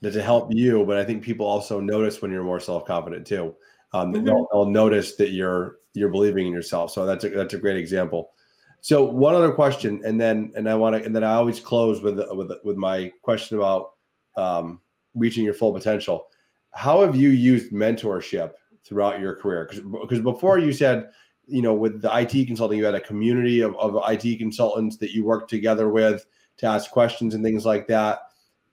does 0.00 0.14
it 0.14 0.22
help 0.22 0.54
you, 0.54 0.84
but 0.84 0.96
I 0.96 1.04
think 1.04 1.24
people 1.24 1.44
also 1.44 1.80
notice 1.80 2.22
when 2.22 2.30
you're 2.30 2.44
more 2.44 2.60
self 2.60 2.84
confident 2.84 3.26
too. 3.26 3.56
Um, 3.94 4.12
Mhm. 4.12 4.24
they'll, 4.24 4.46
they'll 4.52 4.70
notice 4.70 5.14
that 5.16 5.30
you're 5.30 5.78
you're 5.94 6.08
believing 6.08 6.48
in 6.48 6.52
yourself. 6.52 6.90
So 6.90 7.06
that's 7.06 7.24
a 7.24 7.30
that's 7.30 7.54
a 7.54 7.58
great 7.58 7.76
example. 7.76 8.32
So 8.80 9.04
one 9.04 9.34
other 9.34 9.52
question, 9.52 10.02
and 10.04 10.20
then 10.20 10.52
and 10.56 10.68
I 10.68 10.74
want 10.74 10.96
to 10.96 11.04
and 11.04 11.14
then 11.14 11.24
I 11.24 11.34
always 11.34 11.60
close 11.60 12.02
with 12.02 12.18
with 12.32 12.50
with 12.64 12.76
my 12.76 13.12
question 13.22 13.56
about 13.56 13.92
um, 14.36 14.80
reaching 15.14 15.44
your 15.44 15.54
full 15.54 15.72
potential. 15.72 16.26
How 16.72 17.02
have 17.02 17.14
you 17.14 17.30
used 17.30 17.72
mentorship 17.72 18.52
throughout 18.84 19.20
your 19.20 19.36
career? 19.36 19.66
Because 19.70 19.84
because 20.02 20.20
before 20.20 20.58
you 20.58 20.72
said 20.72 21.10
you 21.46 21.62
know, 21.62 21.74
with 21.74 22.00
the 22.00 22.10
IT 22.16 22.46
consulting, 22.46 22.78
you 22.78 22.84
had 22.84 22.94
a 22.94 23.00
community 23.00 23.60
of, 23.60 23.76
of 23.76 24.00
IT 24.08 24.38
consultants 24.38 24.96
that 24.96 25.12
you 25.12 25.24
worked 25.24 25.50
together 25.50 25.88
with 25.88 26.24
to 26.56 26.66
ask 26.66 26.90
questions 26.90 27.34
and 27.34 27.44
things 27.44 27.66
like 27.66 27.86
that. 27.88 28.20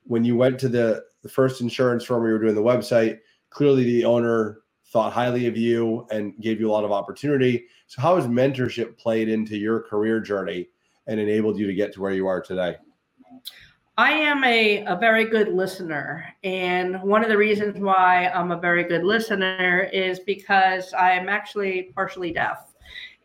When 0.03 0.23
you 0.23 0.36
went 0.36 0.60
to 0.62 0.69
the, 0.69 1.03
the 1.21 1.29
first 1.29 1.62
insurance 1.62 2.05
firm, 2.05 2.25
you 2.25 2.31
were 2.31 2.39
doing 2.39 2.55
the 2.55 2.63
website, 2.63 3.19
clearly 3.49 3.84
the 3.84 4.05
owner 4.05 4.61
thought 4.91 5.13
highly 5.13 5.47
of 5.47 5.56
you 5.56 6.06
and 6.12 6.38
gave 6.41 6.60
you 6.60 6.69
a 6.69 6.71
lot 6.71 6.84
of 6.84 6.91
opportunity. 6.91 7.65
So, 7.88 8.01
how 8.01 8.17
has 8.17 8.27
mentorship 8.27 8.97
played 8.97 9.30
into 9.30 9.58
your 9.58 9.80
career 9.80 10.19
journey 10.19 10.67
and 11.08 11.19
enabled 11.19 11.58
you 11.58 11.65
to 11.67 11.73
get 11.73 11.93
to 11.93 12.01
where 12.01 12.12
you 12.12 12.27
are 12.27 12.41
today? 12.41 12.75
I 13.97 14.12
am 14.12 14.43
a, 14.43 14.84
a 14.86 14.95
very 14.95 15.25
good 15.25 15.49
listener. 15.49 16.25
And 16.43 17.01
one 17.04 17.23
of 17.23 17.30
the 17.30 17.38
reasons 17.38 17.77
why 17.80 18.30
I'm 18.30 18.51
a 18.51 18.60
very 18.60 18.84
good 18.84 19.04
listener 19.04 19.89
is 19.93 20.19
because 20.19 20.93
I'm 20.93 21.30
actually 21.30 21.91
partially 21.95 22.32
deaf 22.32 22.73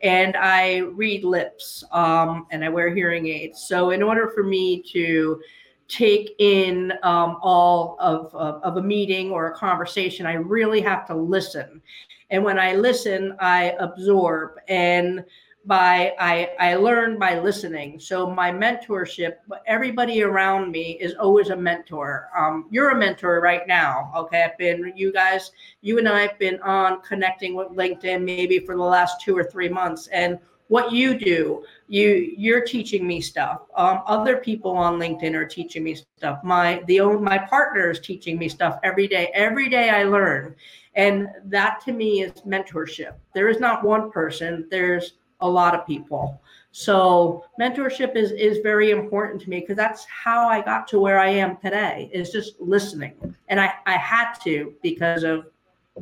and 0.01 0.35
I 0.37 0.79
read 0.79 1.23
lips 1.23 1.83
um, 1.91 2.45
and 2.51 2.63
I 2.63 2.69
wear 2.69 2.93
hearing 2.93 3.27
aids. 3.27 3.65
So, 3.67 3.91
in 3.91 4.03
order 4.03 4.29
for 4.29 4.43
me 4.43 4.83
to 4.93 5.41
take 5.87 6.35
in 6.39 6.91
um, 7.03 7.37
all 7.41 7.97
of, 7.99 8.33
of, 8.35 8.61
of 8.63 8.77
a 8.77 8.81
meeting 8.81 9.31
or 9.31 9.47
a 9.47 9.55
conversation, 9.55 10.25
I 10.25 10.33
really 10.33 10.81
have 10.81 11.05
to 11.07 11.15
listen. 11.15 11.81
And 12.29 12.43
when 12.43 12.59
I 12.59 12.73
listen, 12.73 13.35
I 13.39 13.75
absorb. 13.79 14.59
And 14.67 15.23
by 15.67 16.13
I 16.17 16.49
I 16.59 16.75
learn 16.75 17.19
by 17.19 17.39
listening. 17.39 17.99
So 17.99 18.29
my 18.29 18.51
mentorship, 18.51 19.33
everybody 19.67 20.23
around 20.23 20.71
me 20.71 20.97
is 21.01 21.13
always 21.15 21.49
a 21.49 21.55
mentor. 21.55 22.29
Um, 22.35 22.67
you're 22.71 22.91
a 22.91 22.97
mentor 22.97 23.41
right 23.41 23.67
now. 23.67 24.11
Okay, 24.15 24.43
I've 24.43 24.57
been 24.57 24.93
you 24.95 25.11
guys, 25.11 25.51
you 25.81 25.99
and 25.99 26.07
I 26.07 26.21
have 26.21 26.39
been 26.39 26.61
on 26.61 27.01
connecting 27.01 27.53
with 27.53 27.67
LinkedIn 27.67 28.23
maybe 28.23 28.59
for 28.59 28.77
the 28.77 28.83
last 28.83 29.21
two 29.21 29.37
or 29.37 29.43
three 29.43 29.69
months, 29.69 30.07
and 30.07 30.39
what 30.67 30.91
you 30.91 31.17
do 31.17 31.63
you 31.87 32.33
you're 32.37 32.65
teaching 32.65 33.07
me 33.07 33.21
stuff 33.21 33.61
um, 33.75 34.01
other 34.05 34.37
people 34.37 34.71
on 34.71 34.99
linkedin 34.99 35.33
are 35.33 35.45
teaching 35.45 35.83
me 35.83 35.95
stuff 35.95 36.43
my 36.43 36.81
the 36.87 36.99
my 37.01 37.37
partner 37.37 37.89
is 37.91 37.99
teaching 37.99 38.37
me 38.37 38.49
stuff 38.49 38.79
every 38.83 39.07
day 39.07 39.31
every 39.33 39.69
day 39.69 39.89
i 39.89 40.03
learn 40.03 40.55
and 40.95 41.27
that 41.45 41.81
to 41.83 41.91
me 41.91 42.21
is 42.21 42.31
mentorship 42.41 43.13
there 43.33 43.49
is 43.49 43.59
not 43.59 43.83
one 43.83 44.11
person 44.11 44.67
there's 44.69 45.13
a 45.41 45.49
lot 45.49 45.75
of 45.75 45.85
people. 45.85 46.41
So 46.71 47.43
mentorship 47.59 48.15
is 48.15 48.31
is 48.31 48.59
very 48.59 48.91
important 48.91 49.41
to 49.43 49.49
me 49.49 49.61
because 49.61 49.75
that's 49.75 50.05
how 50.05 50.47
I 50.47 50.61
got 50.61 50.87
to 50.89 50.99
where 50.99 51.19
I 51.19 51.29
am 51.29 51.57
today. 51.57 52.09
Is 52.13 52.31
just 52.31 52.59
listening, 52.59 53.13
and 53.47 53.59
I 53.59 53.73
I 53.85 53.93
had 53.93 54.33
to 54.43 54.73
because 54.81 55.23
of 55.23 55.47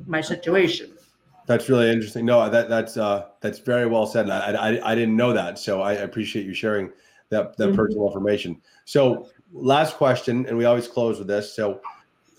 my 0.05 0.21
situation. 0.21 0.94
That's 1.45 1.69
really 1.69 1.91
interesting. 1.91 2.25
No, 2.25 2.49
that 2.49 2.69
that's 2.69 2.97
uh 2.97 3.27
that's 3.41 3.59
very 3.59 3.85
well 3.85 4.05
said. 4.05 4.29
I 4.29 4.51
I, 4.51 4.91
I 4.91 4.95
didn't 4.95 5.15
know 5.15 5.33
that, 5.33 5.59
so 5.59 5.81
I 5.81 5.93
appreciate 5.93 6.45
you 6.45 6.53
sharing 6.53 6.91
that 7.29 7.55
that 7.57 7.67
mm-hmm. 7.67 7.75
personal 7.75 8.07
information. 8.07 8.61
So 8.85 9.29
last 9.53 9.95
question, 9.95 10.45
and 10.47 10.57
we 10.57 10.65
always 10.65 10.87
close 10.87 11.19
with 11.19 11.27
this. 11.27 11.53
So 11.53 11.81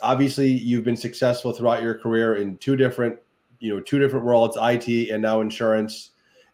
obviously 0.03 0.51
you've 0.51 0.85
been 0.85 0.97
successful 0.97 1.53
throughout 1.53 1.83
your 1.83 1.95
career 1.95 2.37
in 2.37 2.59
two 2.59 2.77
different 2.77 3.19
you 3.61 3.75
know 3.75 3.81
two 3.81 3.99
different 3.99 4.25
worlds, 4.25 4.57
IT 4.61 5.11
and 5.11 5.23
now 5.23 5.41
insurance 5.41 6.11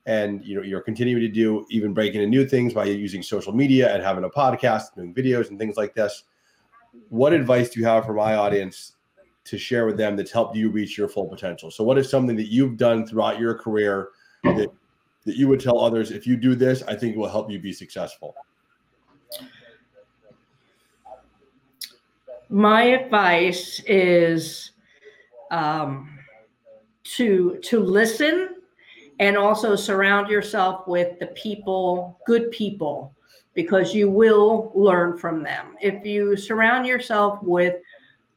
and 0.07 0.45
you 0.45 0.57
know 0.57 0.63
you're 0.63 0.81
continuing 0.81 1.21
to 1.21 1.29
do 1.29 1.65
even 1.71 1.95
breaking 1.95 2.21
into 2.21 2.31
new 2.31 2.47
things 2.47 2.75
by 2.75 2.85
using 2.85 3.23
social 3.23 3.53
media 3.53 3.95
and 3.95 4.03
having 4.03 4.25
a 4.25 4.31
podcast 4.31 4.95
doing 4.97 5.15
videos 5.15 5.49
and 5.49 5.59
things 5.59 5.77
like 5.77 5.95
this 5.95 6.25
what 7.09 7.33
advice 7.33 7.71
do 7.71 7.81
you 7.81 7.87
have 7.87 8.05
for 8.05 8.13
my 8.13 8.35
audience 8.35 8.95
to 9.45 9.59
share 9.59 9.87
with 9.87 9.97
them 9.97 10.17
that's 10.17 10.31
helped 10.31 10.57
you 10.57 10.71
reach 10.71 10.97
your 10.97 11.09
full 11.09 11.27
potential 11.27 11.71
so 11.71 11.83
what 11.85 11.99
is 11.99 12.09
something 12.09 12.37
that 12.37 12.49
you've 12.49 12.77
done 12.77 13.07
throughout 13.07 13.41
your 13.41 13.55
career 13.55 14.09
that, 14.45 14.69
that 15.25 15.37
you 15.37 15.49
would 15.49 15.61
tell 15.61 15.81
others 15.81 16.11
if 16.11 16.27
you 16.27 16.37
do 16.37 16.55
this 16.55 16.83
i 16.85 16.95
think 16.95 17.15
it 17.15 17.19
will 17.19 17.29
help 17.29 17.51
you 17.51 17.59
be 17.59 17.73
successful 17.73 18.35
my 22.49 22.83
advice 22.83 23.81
is 23.87 24.73
um, 25.51 26.19
to 27.05 27.59
to 27.63 27.81
listen 27.81 28.57
and 29.23 29.37
also 29.37 29.77
surround 29.77 30.29
yourself 30.29 30.87
with 30.89 31.19
the 31.21 31.29
people, 31.29 32.19
good 32.27 32.51
people, 32.51 33.15
because 33.55 33.95
you 33.95 34.11
will 34.11 34.73
learn 34.75 35.17
from 35.17 35.43
them. 35.43 35.77
If 35.81 36.05
you 36.05 36.37
surround 36.37 36.87
yourself 36.87 37.39
with 37.43 37.77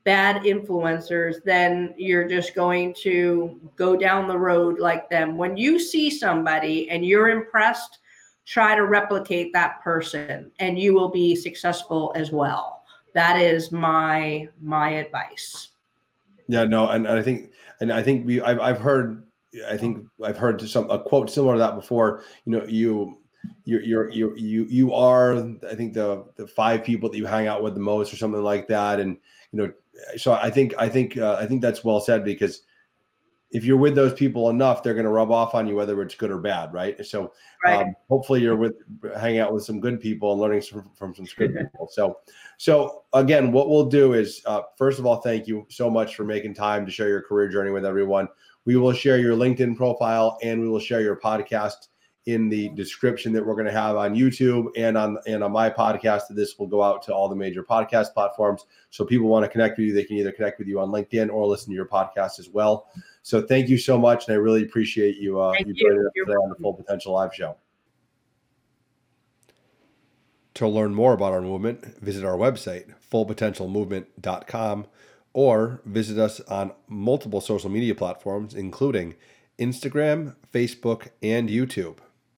bad 0.05 0.43
influencers, 0.43 1.43
then 1.43 1.93
you're 1.97 2.27
just 2.27 2.55
going 2.55 2.93
to 3.01 3.59
go 3.75 3.97
down 3.97 4.27
the 4.27 4.37
road 4.37 4.79
like 4.79 5.09
them. 5.09 5.35
When 5.35 5.57
you 5.57 5.79
see 5.79 6.09
somebody 6.09 6.89
and 6.89 7.03
you're 7.03 7.29
impressed, 7.29 7.99
try 8.45 8.75
to 8.75 8.85
replicate 8.85 9.51
that 9.53 9.81
person 9.81 10.51
and 10.59 10.79
you 10.79 10.93
will 10.93 11.09
be 11.09 11.35
successful 11.35 12.13
as 12.15 12.31
well. 12.31 12.83
That 13.13 13.41
is 13.41 13.71
my 13.71 14.47
my 14.61 14.89
advice. 14.91 15.69
Yeah, 16.47 16.65
no, 16.65 16.89
and, 16.89 17.07
and 17.07 17.17
I 17.17 17.23
think 17.23 17.51
and 17.79 17.91
I 17.91 18.03
think 18.03 18.25
we 18.27 18.41
I've, 18.41 18.59
I've 18.59 18.79
heard 18.79 19.23
I 19.67 19.77
think 19.77 20.05
I've 20.23 20.37
heard 20.37 20.61
some 20.61 20.89
a 20.91 20.99
quote 20.99 21.29
similar 21.29 21.53
to 21.53 21.59
that 21.59 21.75
before. 21.75 22.23
You 22.45 22.51
know, 22.51 22.65
you 22.67 23.17
you're 23.63 23.81
you're 23.81 24.09
you 24.11 24.35
you 24.35 24.65
you 24.65 24.93
are 24.93 25.37
I 25.67 25.75
think 25.75 25.93
the 25.93 26.25
the 26.35 26.45
five 26.45 26.83
people 26.83 27.09
that 27.09 27.17
you 27.17 27.25
hang 27.25 27.47
out 27.47 27.63
with 27.63 27.73
the 27.73 27.79
most 27.79 28.13
or 28.13 28.17
something 28.17 28.43
like 28.43 28.67
that. 28.67 28.99
And 28.99 29.17
you 29.51 29.59
know, 29.59 29.73
so 30.17 30.33
I 30.33 30.49
think 30.49 30.73
I 30.77 30.89
think 30.89 31.17
uh, 31.17 31.37
I 31.39 31.45
think 31.45 31.61
that's 31.61 31.83
well 31.83 31.99
said 31.99 32.23
because 32.23 32.61
if 33.51 33.63
you're 33.63 33.77
with 33.77 33.95
those 33.95 34.13
people 34.13 34.49
enough, 34.49 34.83
they're 34.83 34.93
going 34.93 35.05
to 35.05 35.11
rub 35.11 35.31
off 35.31 35.55
on 35.55 35.67
you 35.67 35.75
whether 35.75 36.01
it's 36.01 36.15
good 36.15 36.31
or 36.31 36.39
bad, 36.39 36.73
right? 36.73 37.05
So 37.05 37.31
right. 37.63 37.87
Um, 37.87 37.95
hopefully 38.09 38.41
you're 38.41 38.55
with 38.55 38.73
hanging 39.17 39.39
out 39.39 39.53
with 39.53 39.63
some 39.63 39.79
good 39.79 40.01
people 40.01 40.33
and 40.33 40.41
learning 40.41 40.61
from, 40.61 40.89
from 40.95 41.15
some 41.15 41.25
good 41.37 41.55
people. 41.57 41.87
So 41.91 42.17
so 42.57 43.03
again, 43.13 43.51
what 43.51 43.69
we'll 43.69 43.85
do 43.85 44.13
is 44.13 44.41
uh, 44.45 44.61
first 44.77 44.99
of 44.99 45.05
all, 45.05 45.21
thank 45.21 45.47
you 45.47 45.65
so 45.69 45.89
much 45.89 46.15
for 46.15 46.23
making 46.25 46.53
time 46.53 46.85
to 46.85 46.91
share 46.91 47.07
your 47.07 47.21
career 47.21 47.47
journey 47.47 47.71
with 47.71 47.85
everyone. 47.85 48.27
We 48.65 48.77
will 48.77 48.93
share 48.93 49.19
your 49.19 49.35
LinkedIn 49.35 49.77
profile 49.77 50.37
and 50.43 50.59
we 50.59 50.67
will 50.67 50.79
share 50.79 51.01
your 51.01 51.17
podcast 51.17 51.87
in 52.25 52.49
the 52.49 52.69
description 52.69 53.31
that 53.33 53.45
we're 53.45 53.53
going 53.53 53.67
to 53.67 53.71
have 53.71 53.95
on 53.95 54.15
YouTube 54.15 54.69
and 54.75 54.97
on 54.97 55.17
and 55.27 55.43
on 55.43 55.51
my 55.51 55.69
podcast. 55.69 56.23
This 56.29 56.57
will 56.57 56.67
go 56.67 56.81
out 56.81 57.03
to 57.03 57.13
all 57.13 57.29
the 57.29 57.35
major 57.35 57.63
podcast 57.63 58.13
platforms. 58.13 58.65
So 58.89 59.05
people 59.05 59.27
want 59.27 59.45
to 59.45 59.49
connect 59.49 59.77
with 59.77 59.87
you, 59.87 59.93
they 59.93 60.03
can 60.03 60.17
either 60.17 60.31
connect 60.31 60.57
with 60.57 60.67
you 60.67 60.79
on 60.79 60.89
LinkedIn 60.89 61.31
or 61.31 61.45
listen 61.45 61.69
to 61.69 61.75
your 61.75 61.85
podcast 61.85 62.39
as 62.39 62.49
well. 62.49 62.87
So 63.21 63.41
thank 63.41 63.69
you 63.69 63.77
so 63.77 63.97
much, 63.97 64.27
and 64.27 64.33
I 64.33 64.37
really 64.37 64.63
appreciate 64.63 65.17
you 65.17 65.39
uh, 65.39 65.53
you 65.59 65.73
joining 65.73 65.99
us 65.99 66.11
today 66.15 66.33
on 66.33 66.49
the 66.49 66.55
Full 66.55 66.73
Potential 66.73 67.13
Live 67.13 67.33
Show. 67.33 67.55
To 70.55 70.67
learn 70.67 70.95
more 70.95 71.13
about 71.13 71.33
our 71.33 71.41
movement, 71.41 71.99
visit 72.01 72.23
our 72.23 72.37
website, 72.37 72.93
fullpotentialmovement.com 73.11 74.87
or 75.33 75.81
visit 75.83 76.17
us 76.17 76.39
on 76.41 76.71
multiple 76.87 77.41
social 77.41 77.69
media 77.69 77.93
platforms, 77.93 78.53
including 78.53 79.15
Instagram, 79.59 80.33
Facebook, 80.53 81.09
and 81.21 81.49
YouTube. 81.49 81.97